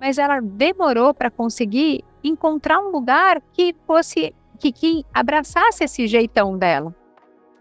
Mas 0.00 0.18
ela 0.18 0.40
demorou 0.40 1.14
para 1.14 1.30
conseguir 1.30 2.04
encontrar 2.22 2.80
um 2.80 2.90
lugar 2.90 3.40
que 3.52 3.74
fosse 3.86 4.34
que, 4.58 4.72
que 4.72 5.04
abraçasse 5.14 5.84
esse 5.84 6.06
jeitão 6.08 6.58
dela 6.58 6.94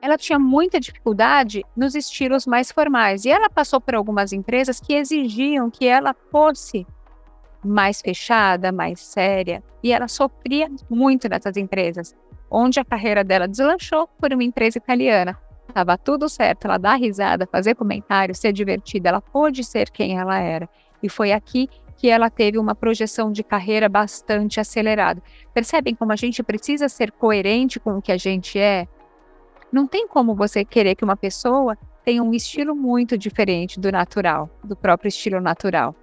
ela 0.08 0.18
tinha 0.18 0.40
muita 0.40 0.80
dificuldade 0.80 1.66
nos 1.76 1.94
estilos 1.94 2.48
mais 2.48 2.72
formais. 2.72 3.26
E 3.26 3.30
ela 3.30 3.50
passou 3.50 3.82
por 3.82 3.94
algumas 3.94 4.32
empresas 4.32 4.80
que 4.80 4.94
exigiam 4.94 5.70
que 5.70 5.86
ela 5.86 6.16
fosse 6.32 6.88
mais 7.64 8.02
fechada, 8.02 8.72
mais 8.72 9.02
séria. 9.02 9.62
E 9.84 9.92
ela 9.92 10.08
sofria 10.08 10.72
muito 10.90 11.28
nessas 11.28 11.58
empresas, 11.58 12.16
onde 12.50 12.80
a 12.80 12.86
carreira 12.86 13.22
dela 13.22 13.50
deslanchou 13.50 14.08
por 14.08 14.32
uma 14.32 14.44
empresa 14.44 14.78
italiana. 14.78 15.38
Estava 15.68 15.98
tudo 15.98 16.30
certo, 16.30 16.66
ela 16.66 16.78
dá 16.78 16.96
risada, 16.96 17.46
fazer 17.46 17.76
comentários, 17.76 18.40
ser 18.40 18.54
divertida, 18.54 19.10
ela 19.10 19.22
pôde 19.22 19.62
ser 19.62 19.90
quem 19.90 20.18
ela 20.18 20.40
era. 20.40 20.70
E 21.04 21.10
foi 21.10 21.34
aqui 21.34 21.70
que 21.98 22.10
ela 22.10 22.30
teve 22.30 22.58
uma 22.58 22.74
projeção 22.74 23.30
de 23.30 23.44
carreira 23.44 23.90
bastante 23.90 24.60
acelerada. 24.60 25.22
Percebem 25.54 25.94
como 25.94 26.14
a 26.14 26.16
gente 26.16 26.42
precisa 26.42 26.88
ser 26.88 27.12
coerente 27.12 27.78
com 27.78 27.98
o 27.98 28.02
que 28.02 28.12
a 28.14 28.18
gente 28.18 28.58
é? 28.58 28.88
Não 29.72 29.86
tem 29.86 30.08
como 30.08 30.36
você 30.36 30.64
querer 30.64 30.96
que 30.96 31.04
uma 31.04 31.18
pessoa 31.18 31.78
tenha 32.04 32.24
um 32.24 32.34
estilo 32.34 32.76
muito 32.76 33.18
diferente 33.18 33.80
do 33.80 33.92
natural, 33.92 34.50
do 34.64 34.76
próprio 34.76 35.10
estilo 35.10 35.42
natural. 35.42 35.94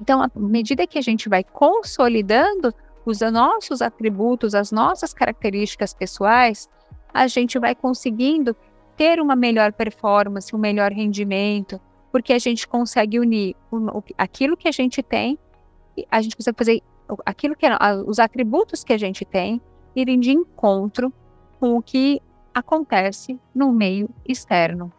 Então, 0.00 0.22
à 0.22 0.30
medida 0.34 0.86
que 0.86 0.98
a 0.98 1.02
gente 1.02 1.28
vai 1.28 1.42
consolidando 1.42 2.72
os 3.04 3.20
nossos 3.20 3.80
atributos, 3.80 4.54
as 4.54 4.70
nossas 4.70 5.14
características 5.14 5.94
pessoais, 5.94 6.68
a 7.12 7.26
gente 7.26 7.58
vai 7.58 7.74
conseguindo 7.74 8.54
ter 8.96 9.20
uma 9.20 9.34
melhor 9.34 9.72
performance, 9.72 10.54
um 10.54 10.58
melhor 10.58 10.92
rendimento, 10.92 11.80
porque 12.12 12.32
a 12.32 12.38
gente 12.38 12.68
consegue 12.68 13.18
unir 13.18 13.56
aquilo 14.18 14.56
que 14.56 14.68
a 14.68 14.72
gente 14.72 15.02
tem, 15.02 15.38
a 16.10 16.20
gente 16.20 16.36
precisa 16.36 16.54
fazer 16.56 16.82
aquilo 17.24 17.56
que 17.56 17.66
os 18.06 18.18
atributos 18.18 18.84
que 18.84 18.92
a 18.92 18.98
gente 18.98 19.24
tem 19.24 19.60
irem 19.96 20.20
de 20.20 20.32
encontro 20.32 21.12
com 21.60 21.76
o 21.76 21.82
que 21.82 22.22
acontece 22.54 23.38
no 23.54 23.70
meio 23.70 24.08
externo. 24.26 24.90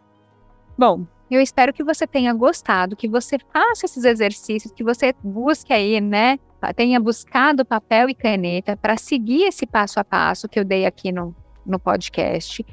Bom, 0.78 1.04
eu 1.28 1.40
espero 1.40 1.72
que 1.72 1.82
você 1.82 2.06
tenha 2.06 2.32
gostado, 2.32 2.96
que 2.96 3.08
você 3.08 3.36
faça 3.52 3.84
esses 3.84 4.04
exercícios, 4.04 4.72
que 4.72 4.84
você 4.84 5.12
busque 5.22 5.72
aí, 5.72 6.00
né? 6.00 6.38
Tenha 6.76 7.00
buscado 7.00 7.64
papel 7.64 8.08
e 8.08 8.14
caneta 8.14 8.76
para 8.76 8.96
seguir 8.96 9.44
esse 9.44 9.66
passo 9.66 9.98
a 9.98 10.04
passo 10.04 10.48
que 10.48 10.58
eu 10.58 10.64
dei 10.64 10.86
aqui 10.86 11.10
no, 11.10 11.34
no 11.66 11.78
podcast, 11.78 12.64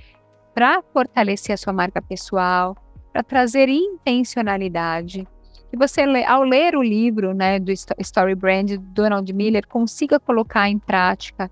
para 0.54 0.84
fortalecer 0.94 1.54
a 1.54 1.58
sua 1.58 1.74
marca 1.74 2.02
pessoal, 2.02 2.78
para 3.12 3.24
trazer 3.24 3.68
intencionalidade. 3.70 5.28
Que 5.72 5.78
você, 5.78 6.02
ao 6.28 6.44
ler 6.44 6.76
o 6.76 6.84
livro 6.84 7.34
né, 7.34 7.60
do 7.60 7.72
Story 7.72 8.36
Brand 8.36 8.72
do 8.72 8.78
Donald 8.80 9.34
Miller, 9.34 9.68
consiga 9.68 10.20
colocar 10.20 10.70
em 10.70 10.78
prática 10.78 11.50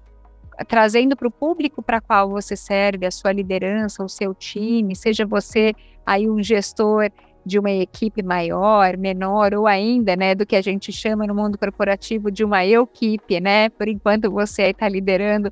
trazendo 0.65 1.15
para 1.15 1.27
o 1.27 1.31
público 1.31 1.81
para 1.81 2.01
qual 2.01 2.29
você 2.29 2.55
serve, 2.55 3.05
a 3.05 3.11
sua 3.11 3.31
liderança, 3.31 4.03
o 4.03 4.09
seu 4.09 4.33
time, 4.33 4.95
seja 4.95 5.25
você 5.25 5.73
aí 6.05 6.29
um 6.29 6.41
gestor 6.41 7.11
de 7.45 7.57
uma 7.57 7.71
equipe 7.71 8.21
maior, 8.21 8.97
menor, 8.97 9.53
ou 9.53 9.67
ainda, 9.67 10.15
né, 10.15 10.35
do 10.35 10.45
que 10.45 10.55
a 10.55 10.61
gente 10.61 10.91
chama 10.91 11.25
no 11.25 11.33
mundo 11.33 11.57
corporativo 11.57 12.29
de 12.29 12.43
uma 12.43 12.65
equipe, 12.65 13.39
né? 13.39 13.69
Por 13.69 13.87
enquanto 13.87 14.29
você 14.29 14.63
está 14.63 14.89
liderando 14.89 15.51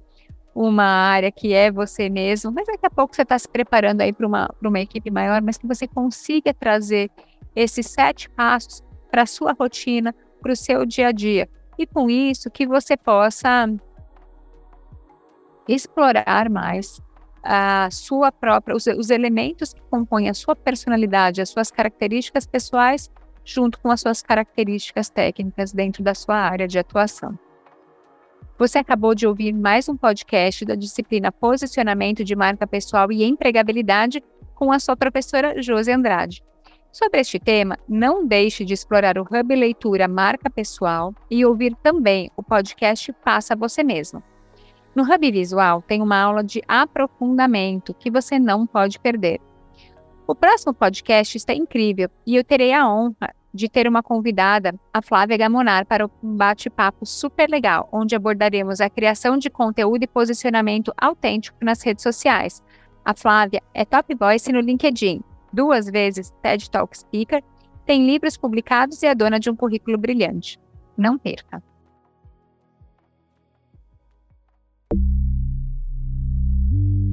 uma 0.54 0.84
área 0.84 1.32
que 1.32 1.54
é 1.54 1.72
você 1.72 2.10
mesmo, 2.10 2.52
mas 2.52 2.66
daqui 2.68 2.86
a 2.86 2.90
pouco 2.90 3.16
você 3.16 3.22
está 3.22 3.38
se 3.38 3.48
preparando 3.48 4.02
aí 4.02 4.12
para 4.12 4.28
uma, 4.28 4.50
uma 4.64 4.80
equipe 4.80 5.10
maior, 5.10 5.42
mas 5.42 5.58
que 5.58 5.68
você 5.68 5.88
consiga 5.88 6.54
trazer 6.54 7.10
esses 7.56 7.88
sete 7.88 8.30
passos 8.30 8.84
para 9.10 9.24
a 9.24 9.26
sua 9.26 9.54
rotina, 9.54 10.14
para 10.42 10.52
o 10.52 10.56
seu 10.56 10.86
dia 10.86 11.08
a 11.08 11.12
dia. 11.12 11.50
E 11.78 11.86
com 11.86 12.10
isso 12.10 12.50
que 12.50 12.66
você 12.66 12.96
possa 12.96 13.68
explorar 15.68 16.50
mais 16.50 17.02
a 17.44 17.90
sua 17.92 18.32
própria, 18.32 18.76
os, 18.76 18.88
os 18.88 19.10
elementos 19.10 19.74
que 19.74 19.82
compõem 19.90 20.30
a 20.30 20.34
sua 20.34 20.56
personalidade, 20.56 21.42
as 21.42 21.50
suas 21.50 21.70
características 21.70 22.48
pessoais, 22.48 23.10
junto 23.44 23.80
com 23.80 23.92
as 23.92 24.02
suas 24.02 24.24
características 24.24 25.10
técnicas 25.10 25.72
dentro 25.72 26.04
da 26.04 26.16
sua 26.16 26.36
área 26.36 26.68
de 26.68 26.80
atuação. 26.80 27.38
Você 28.58 28.80
acabou 28.80 29.14
de 29.14 29.28
ouvir 29.28 29.54
mais 29.54 29.88
um 29.88 29.98
podcast 29.98 30.66
da 30.66 30.76
disciplina 30.76 31.32
Posicionamento 31.32 32.24
de 32.24 32.36
Marca 32.36 32.66
Pessoal 32.66 33.12
e 33.12 33.24
Empregabilidade 33.24 34.24
com 34.56 34.72
a 34.72 34.80
sua 34.80 34.96
professora 34.96 35.62
Josi 35.62 35.92
Andrade. 35.92 36.42
Sobre 36.92 37.20
este 37.20 37.38
tema, 37.38 37.78
não 37.88 38.26
deixe 38.26 38.64
de 38.64 38.74
explorar 38.74 39.18
o 39.18 39.24
Hub 39.24 39.54
Leitura 39.54 40.08
Marca 40.08 40.50
Pessoal 40.50 41.14
e 41.30 41.46
ouvir 41.46 41.76
também 41.84 42.32
o 42.38 42.42
podcast 42.42 43.14
Faça 43.22 43.56
Você 43.58 43.84
Mesmo. 43.84 44.24
No 44.96 45.04
Hub 45.04 45.30
Visual 45.30 45.82
tem 45.82 46.02
uma 46.02 46.18
aula 46.18 46.42
de 46.42 46.62
aprofundamento 46.66 47.94
que 47.94 48.10
você 48.10 48.40
não 48.40 48.66
pode 48.66 48.98
perder. 48.98 49.42
O 50.26 50.34
próximo 50.34 50.74
podcast 50.74 51.36
está 51.36 51.54
incrível 51.54 52.10
e 52.26 52.38
eu 52.38 52.46
terei 52.46 52.72
a 52.72 52.90
honra 52.90 53.36
de 53.54 53.68
ter 53.68 53.88
uma 53.88 54.02
convidada, 54.02 54.74
a 54.94 55.02
Flávia 55.02 55.38
Gamonar, 55.38 55.86
para 55.86 56.06
um 56.06 56.36
bate-papo 56.36 57.06
super 57.06 57.50
legal, 57.50 57.90
onde 57.92 58.16
abordaremos 58.16 58.80
a 58.80 58.90
criação 58.90 59.38
de 59.38 59.50
conteúdo 59.50 60.04
e 60.04 60.08
posicionamento 60.08 60.94
autêntico 60.98 61.58
nas 61.62 61.82
redes 61.82 62.04
sociais. 62.04 62.64
A 63.04 63.14
Flávia 63.14 63.62
é 63.74 63.84
top 63.84 64.16
voice 64.16 64.52
no 64.52 64.62
LinkedIn, 64.62 65.22
duas 65.52 65.88
vezes 65.90 66.34
TED 66.42 66.70
Talk 66.70 66.98
Speaker, 66.98 67.44
tem 67.86 68.06
livros 68.06 68.38
publicados 68.38 69.04
e 69.04 69.08
é 69.08 69.14
dona 69.14 69.40
de 69.40 69.50
um 69.50 69.56
currículo 69.56 69.98
brilhante. 69.98 70.58
Não 70.98 71.18
perca! 71.18 71.62